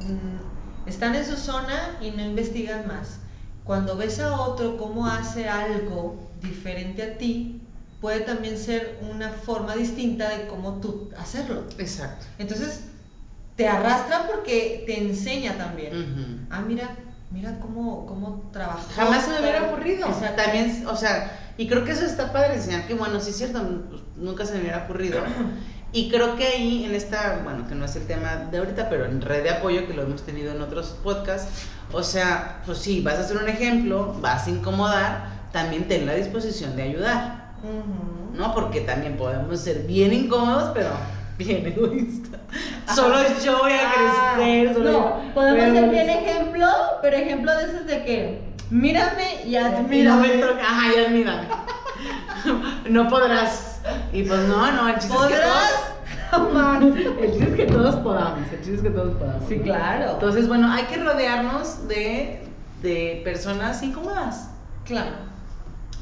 Mm, 0.00 0.88
están 0.88 1.14
en 1.14 1.24
su 1.24 1.36
zona 1.36 1.98
y 2.00 2.10
no 2.10 2.22
investigan 2.22 2.88
más. 2.88 3.20
Cuando 3.70 3.96
ves 3.96 4.18
a 4.18 4.32
otro 4.32 4.76
cómo 4.76 5.06
hace 5.06 5.48
algo 5.48 6.18
diferente 6.42 7.04
a 7.04 7.16
ti, 7.16 7.60
puede 8.00 8.18
también 8.18 8.58
ser 8.58 8.98
una 9.00 9.28
forma 9.28 9.76
distinta 9.76 10.28
de 10.28 10.48
cómo 10.48 10.80
tú 10.80 11.08
hacerlo. 11.16 11.62
Exacto. 11.78 12.26
Entonces, 12.38 12.80
te 13.54 13.68
arrastra 13.68 14.26
porque 14.26 14.82
te 14.86 14.98
enseña 14.98 15.56
también. 15.56 16.48
Ah, 16.50 16.62
mira, 16.66 16.96
mira 17.30 17.60
cómo, 17.60 18.06
cómo 18.06 18.50
trabaja. 18.52 18.82
Jamás 18.92 19.26
se 19.26 19.30
me 19.30 19.40
hubiera 19.40 19.62
ocurrido. 19.68 20.08
También, 20.08 20.84
o 20.88 20.96
sea, 20.96 21.38
y 21.56 21.68
creo 21.68 21.84
que 21.84 21.92
eso 21.92 22.04
está 22.04 22.32
padre 22.32 22.54
enseñar 22.54 22.88
que, 22.88 22.94
bueno, 22.94 23.20
sí 23.20 23.30
es 23.30 23.36
cierto, 23.36 23.64
nunca 24.16 24.46
se 24.46 24.54
me 24.54 24.62
hubiera 24.62 24.82
ocurrido. 24.82 25.22
Y 25.92 26.08
creo 26.08 26.36
que 26.36 26.46
ahí 26.46 26.84
en 26.84 26.94
esta, 26.94 27.40
bueno, 27.42 27.66
que 27.66 27.74
no 27.74 27.84
es 27.84 27.96
el 27.96 28.06
tema 28.06 28.46
de 28.50 28.58
ahorita, 28.58 28.88
pero 28.88 29.06
en 29.06 29.20
red 29.20 29.42
de 29.42 29.50
apoyo 29.50 29.88
que 29.88 29.94
lo 29.94 30.02
hemos 30.02 30.22
tenido 30.22 30.52
en 30.52 30.62
otros 30.62 30.96
podcasts, 31.02 31.66
o 31.92 32.02
sea, 32.04 32.62
pues 32.64 32.78
sí, 32.78 33.00
vas 33.00 33.16
a 33.16 33.20
hacer 33.20 33.38
un 33.38 33.48
ejemplo, 33.48 34.14
vas 34.20 34.46
a 34.46 34.50
incomodar, 34.50 35.24
también 35.52 35.88
ten 35.88 36.06
la 36.06 36.14
disposición 36.14 36.76
de 36.76 36.84
ayudar, 36.84 37.54
¿no? 38.34 38.54
Porque 38.54 38.82
también 38.82 39.16
podemos 39.16 39.58
ser 39.58 39.80
bien 39.80 40.12
incómodos, 40.12 40.70
pero 40.74 40.90
bien 41.38 41.66
egoístas. 41.66 42.40
Solo 42.94 43.18
yo 43.44 43.58
voy 43.58 43.72
a 43.72 43.90
ah, 43.90 44.34
crecer. 44.36 44.74
Solo 44.74 44.92
no, 44.92 45.34
podemos 45.34 45.76
ser 45.76 45.90
bien 45.90 46.10
ejemplo, 46.10 46.66
pero 47.02 47.16
ejemplo 47.16 47.56
de 47.56 47.64
esos 47.64 47.86
de 47.86 48.04
que 48.04 48.42
mírame 48.70 49.44
y 49.44 49.56
admírame. 49.56 50.40
Ajá, 50.62 50.94
y 50.94 51.04
admírame. 51.04 51.48
no 52.88 53.08
podrás 53.08 53.69
y 54.12 54.22
pues 54.22 54.40
no, 54.40 54.70
no, 54.72 54.88
el 54.88 54.98
chiste 54.98 55.16
es 55.16 55.26
que 55.26 55.36
todos. 55.36 56.82
el 57.20 57.30
chiste 57.32 57.50
es 57.50 57.56
que 57.56 57.66
todos 57.66 57.94
podamos. 57.96 58.52
El 58.52 58.58
chiste 58.58 58.74
es 58.74 58.82
que 58.82 58.90
todos 58.90 59.16
podamos. 59.16 59.48
Sí, 59.48 59.58
claro. 59.60 60.12
Entonces, 60.12 60.48
bueno, 60.48 60.72
hay 60.72 60.84
que 60.84 60.96
rodearnos 60.96 61.88
de, 61.88 62.46
de 62.82 63.20
personas 63.24 63.82
incómodas. 63.82 64.50
Claro. 64.84 65.30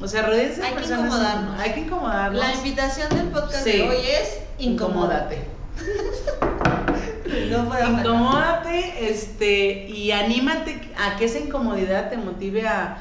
O 0.01 0.07
sea, 0.07 0.23
rodearse 0.23 0.63
de 0.63 0.71
personas. 0.71 1.01
Que 1.01 1.07
incomodarnos. 1.07 1.61
Hay 1.61 1.73
que 1.73 1.81
incomodarnos. 1.81 2.41
La 2.41 2.55
invitación 2.55 3.09
del 3.11 3.29
podcast 3.29 3.65
de 3.65 3.89
hoy 3.89 3.97
es 3.97 4.39
incomódate. 4.59 5.45
no 7.51 7.99
Incomódate, 7.99 9.11
este, 9.11 9.87
y 9.89 10.13
anímate 10.13 10.93
a 10.99 11.17
que 11.17 11.25
esa 11.27 11.39
incomodidad 11.39 12.11
te 12.11 12.17
motive 12.17 12.67
a. 12.67 12.99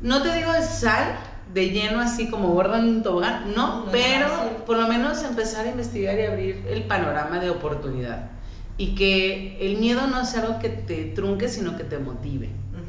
No 0.00 0.22
te 0.22 0.34
digo 0.34 0.50
sal, 0.62 1.16
de 1.52 1.70
lleno 1.70 2.00
así 2.00 2.28
como 2.30 2.48
gordo 2.48 2.76
en 2.76 2.84
un 2.84 3.02
tobogán, 3.02 3.52
no, 3.54 3.86
pero 3.92 4.28
por 4.66 4.78
lo 4.78 4.88
menos 4.88 5.22
empezar 5.22 5.66
a 5.66 5.70
investigar 5.70 6.18
y 6.18 6.22
abrir 6.26 6.64
el 6.68 6.84
panorama 6.84 7.38
de 7.38 7.50
oportunidad. 7.50 8.30
y 8.78 8.94
que 8.94 9.58
el 9.60 9.76
miedo 9.76 10.06
no 10.06 10.22
es 10.22 10.34
algo 10.34 10.58
que 10.58 10.70
te 10.70 11.04
trunque, 11.14 11.48
sino 11.48 11.76
que 11.76 11.84
te 11.84 11.98
motive. 11.98 12.48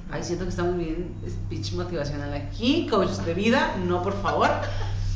Ay, 0.09 0.23
siento 0.23 0.45
que 0.45 0.49
estamos 0.51 0.77
bien 0.77 1.13
speech 1.27 1.73
motivacional 1.73 2.33
aquí, 2.33 2.87
coaches 2.89 3.25
de 3.25 3.33
vida, 3.33 3.75
no 3.85 4.01
por 4.01 4.19
favor. 4.21 4.49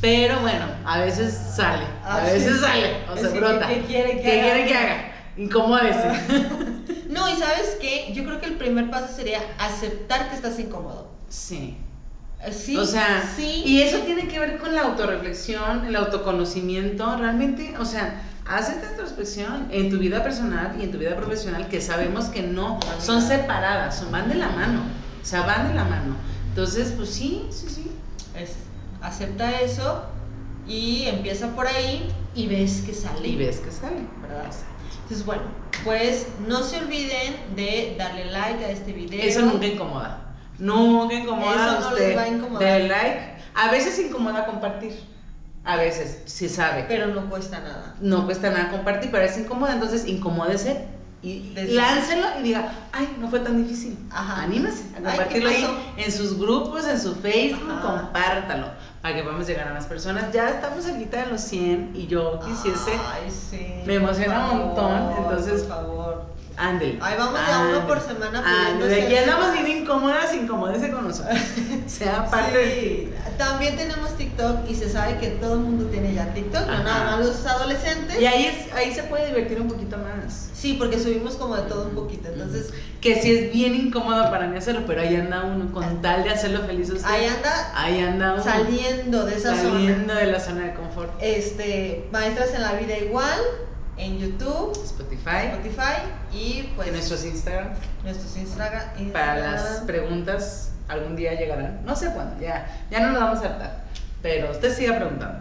Pero 0.02 0.42
bueno, 0.42 0.66
a 0.86 1.00
veces 1.00 1.34
sale, 1.34 1.86
a, 2.04 2.20
veces 2.22 2.60
sale, 2.60 2.98
o 3.12 3.18
se 3.18 3.30
brota. 3.30 3.68
¿Qué 3.68 3.82
quiere 3.82 4.18
que 4.18 4.22
¿Qué 4.22 4.42
haga? 4.42 4.54
quiere 4.54 4.68
que 4.68 4.76
haga? 4.78 5.12
Incomódese. 5.38 6.10
No, 7.10 7.28
y 7.30 7.36
sabes 7.38 7.78
qué, 7.82 8.12
yo 8.14 8.26
creo 8.26 8.40
que 8.40 8.46
el 8.48 8.58
primer 8.58 8.92
paso 8.92 9.08
sería 9.16 9.40
aceptar 9.58 10.30
que 10.30 10.36
estás 10.36 10.60
incómodo. 10.60 11.10
Sí. 11.30 11.78
Eh, 12.44 12.52
Sí, 12.52 12.78
o 12.78 12.86
sea, 12.86 13.32
sí. 13.36 13.64
y 13.66 13.82
eso 13.82 14.00
tiene 14.00 14.28
que 14.28 14.40
ver 14.40 14.58
con 14.60 14.74
la 14.76 14.84
autorreflexión, 14.84 15.86
el 15.86 15.96
autoconocimiento, 15.96 17.16
realmente, 17.18 17.76
o 17.80 17.86
sea, 17.86 18.22
haz 18.46 18.70
esta 18.70 18.92
introspección 18.92 19.68
en 19.72 19.90
tu 19.90 19.98
vida 19.98 20.24
personal 20.24 20.76
y 20.80 20.84
en 20.84 20.92
tu 20.92 20.98
vida 21.00 21.16
profesional 21.16 21.68
que 21.68 21.82
sabemos 21.82 22.26
que 22.26 22.44
no 22.44 22.80
son 23.00 23.22
separadas, 23.22 23.98
son 24.00 24.12
van 24.12 24.30
de 24.30 24.36
la 24.36 24.50
mano, 24.50 24.82
o 25.22 25.26
sea, 25.26 25.42
van 25.42 25.68
de 25.68 25.74
la 25.74 25.84
mano. 25.84 26.16
Entonces, 26.50 26.94
pues 26.96 27.10
sí, 27.10 27.44
sí, 27.50 27.68
sí. 27.70 27.92
Es- 28.36 28.56
acepta 29.02 29.60
eso 29.62 30.04
y 30.68 31.04
empieza 31.06 31.56
por 31.56 31.66
ahí 31.68 32.08
y 32.36 32.48
ves 32.48 32.84
que 32.86 32.94
sale. 32.94 33.28
Y 33.28 33.36
ves 33.36 33.58
que 33.60 33.72
sale. 33.72 34.02
¿verdad? 34.22 34.46
Entonces, 35.04 35.26
bueno, 35.26 35.44
pues 35.84 36.28
no 36.48 36.64
se 36.64 36.78
olviden 36.78 37.36
de 37.56 37.96
darle 37.98 38.26
like 38.26 38.64
a 38.64 38.70
este 38.72 38.92
video. 38.94 39.22
Eso 39.22 39.42
nunca 39.42 39.66
incomoda. 39.66 40.27
Nunca 40.60 41.14
incomoda 41.16 41.54
Eso 41.56 41.78
a 41.78 41.80
no 41.82 41.88
usted. 41.90 42.08
les 42.10 42.18
va 42.18 42.22
a 42.24 42.28
incomodar. 42.28 42.68
Dale 42.68 42.88
like. 42.88 43.20
A 43.56 43.72
veces 43.72 44.00
incomoda 44.00 44.46
compartir. 44.46 44.94
A 45.64 45.76
veces, 45.76 46.22
si 46.26 46.48
sabe. 46.48 46.86
Pero 46.88 47.08
no 47.08 47.30
cuesta 47.30 47.60
nada. 47.60 47.96
no 48.00 48.26
cuesta 48.26 48.50
nada 48.50 48.70
compartir, 48.72 49.12
pero 49.12 49.24
es 49.26 49.38
incómoda, 49.38 49.74
entonces 49.74 50.08
incomódese 50.08 50.88
y 51.22 51.50
Desde- 51.54 51.74
láncelo 51.74 52.26
y 52.40 52.44
diga, 52.44 52.72
ay, 52.94 53.18
no 53.20 53.28
fue 53.30 53.40
tan 53.42 53.62
difícil. 53.62 53.98
Ajá. 54.12 54.44
Anímese 54.44 54.84
a 54.94 54.98
Ay, 55.00 55.04
compartirlo 55.04 55.50
¿qué 55.50 55.56
ahí 55.58 55.94
en 55.98 56.12
sus 56.12 56.38
grupos, 56.40 56.88
en 56.88 57.00
su 57.02 57.16
Facebook, 57.16 57.70
Ajá. 57.70 57.82
compártalo 58.04 58.68
para 59.02 59.16
que 59.16 59.24
podamos 59.24 59.46
llegar 59.48 59.68
a 59.68 59.74
más 59.74 59.86
personas. 59.88 60.32
Ya 60.32 60.48
estamos 60.50 60.86
cerquita 60.86 61.26
de 61.26 61.32
los 61.32 61.42
100 61.42 61.92
y 61.96 62.08
yo 62.08 62.40
quisiese, 62.40 62.92
Ay, 63.12 63.30
sí. 63.30 63.82
me 63.86 63.96
emociona 63.96 64.52
un 64.52 64.58
montón, 64.60 65.12
entonces- 65.18 65.64
Por 65.64 65.70
favor. 65.76 66.26
Ándele. 66.58 66.98
Ahí 67.02 67.16
vamos 67.18 67.40
de 67.46 67.54
a 67.54 67.60
uno 67.60 67.88
por 67.88 68.02
semana 68.02 68.44
pidiendo 68.44 68.86
aquí 69.06 69.16
andamos 69.16 69.54
bien 69.54 69.68
incómodas, 69.84 70.34
incomódese 70.34 70.92
con 70.92 71.08
nosotros. 71.08 71.38
sea 71.88 72.26
parte 72.30 72.74
Sí. 72.82 73.14
También 73.38 73.76
tenemos 73.78 74.18
TikTok 74.18 74.68
y 74.68 74.74
se 74.74 74.90
sabe 74.90 75.18
que 75.20 75.28
todo 75.28 75.54
el 75.54 75.60
mundo 75.60 75.86
tiene 75.92 76.12
ya 76.16 76.34
TikTok, 76.34 76.66
no 76.66 76.74
Ajá. 76.74 76.84
nada 76.84 77.18
más 77.18 77.26
los 77.28 77.46
adolescentes. 77.46 78.20
Y 78.20 78.26
ahí, 78.26 78.46
es, 78.48 78.74
ahí 78.74 78.92
se 78.92 79.04
puede 79.04 79.28
divertir 79.28 79.62
un 79.62 79.68
poquito 79.68 79.96
más. 80.00 80.50
Sí, 80.56 80.74
porque 80.74 80.98
subimos 81.00 81.36
como 81.36 81.56
de 81.56 81.62
todo 81.70 81.84
un 81.88 81.94
poquito. 81.94 82.30
Entonces, 82.30 82.74
Que 83.00 83.22
sí 83.22 83.32
es 83.32 83.54
bien 83.54 83.76
incómodo 83.76 84.24
para 84.32 84.48
mí 84.48 84.58
hacerlo, 84.58 84.82
pero 84.88 85.02
ahí 85.02 85.16
anda 85.16 85.44
uno 85.44 85.72
con 85.72 86.02
tal 86.02 86.24
de 86.24 86.32
hacerlo 86.32 86.62
feliz 86.64 86.90
usted. 86.90 87.08
ahí 87.08 87.28
anda 87.28 87.72
Ahí 87.76 88.00
anda 88.02 88.34
uno. 88.34 88.44
saliendo 88.44 89.24
de 89.28 89.36
esa 89.36 89.56
zona. 89.56 89.70
Saliendo 89.74 90.16
de 90.16 90.26
la 90.26 90.40
zona 90.40 90.64
de 90.64 90.74
confort. 90.74 91.12
Este, 91.22 92.08
Maestras 92.12 92.56
en 92.56 92.64
la 92.64 92.74
Vida 92.74 92.98
Igual, 92.98 93.40
en 93.98 94.20
YouTube, 94.20 94.72
Spotify. 94.84 95.48
Spotify 95.54 96.02
y 96.32 96.72
pues 96.76 96.88
en 96.88 96.94
nuestros 96.94 97.26
Instagram. 97.26 97.70
nuestros 98.04 98.38
Instagram. 98.38 98.84
Para 99.12 99.38
las 99.40 99.80
preguntas, 99.82 100.72
algún 100.88 101.16
día 101.16 101.34
llegarán. 101.34 101.82
No 101.86 101.96
sé 101.96 102.12
cuándo, 102.12 102.40
ya, 102.40 102.68
ya 102.90 103.00
no 103.00 103.12
nos 103.12 103.22
vamos 103.22 103.44
a 103.44 103.46
hartar. 103.46 103.84
Pero 104.22 104.52
usted 104.52 104.76
siga 104.76 104.96
preguntando. 104.96 105.40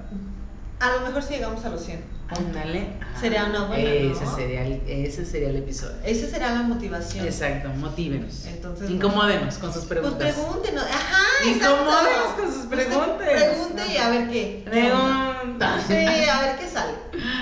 A 0.81 0.91
lo 0.93 1.01
mejor 1.01 1.23
si 1.23 1.35
llegamos 1.35 1.65
a 1.65 1.71
los 1.71 1.83
100. 1.83 2.16
Ándale. 2.29 2.89
Sería 3.21 3.45
una 3.47 3.65
buena, 3.67 3.89
Ese, 3.89 4.25
¿no? 4.25 4.35
sería 4.37 4.63
el, 4.67 4.83
ese 4.89 5.25
sería 5.25 5.51
el 5.51 5.57
episodio. 5.57 5.95
Esa 6.05 6.27
será 6.29 6.51
la 6.55 6.63
motivación. 6.63 7.25
Exacto, 7.25 7.69
motívenos. 7.71 8.47
Entonces, 8.47 8.91
Incomódenos 8.91 9.55
con 9.59 9.73
sus 9.73 9.85
Pues 9.85 10.01
preguntas. 10.01 10.35
pregúntenos. 10.35 10.85
Ajá, 10.85 11.23
Incomódenos 11.49 12.33
con 12.37 12.53
sus 12.53 12.67
preguntas. 12.67 13.17
Pregunte 13.17 13.83
y 13.93 13.97
a 13.97 14.09
ver 14.11 14.29
qué. 14.29 14.63
Pregunta. 14.65 15.81
Sí, 15.87 15.95
a 15.95 16.41
ver 16.43 16.59
qué 16.59 16.69
sale. 16.69 16.95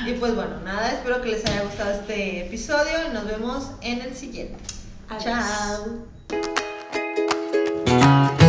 Y 0.07 0.13
pues 0.19 0.35
bueno, 0.35 0.61
nada, 0.65 0.93
espero 0.93 1.23
que 1.23 1.31
les 1.31 1.45
haya 1.47 1.63
gustado 1.63 1.91
este 1.93 2.47
episodio 2.47 3.09
y 3.11 3.15
nos 3.15 3.27
vemos 3.27 3.71
en 3.81 4.03
el 4.03 4.15
siguiente. 4.15 4.57
Adiós. 5.09 5.25
Chao. 7.89 8.44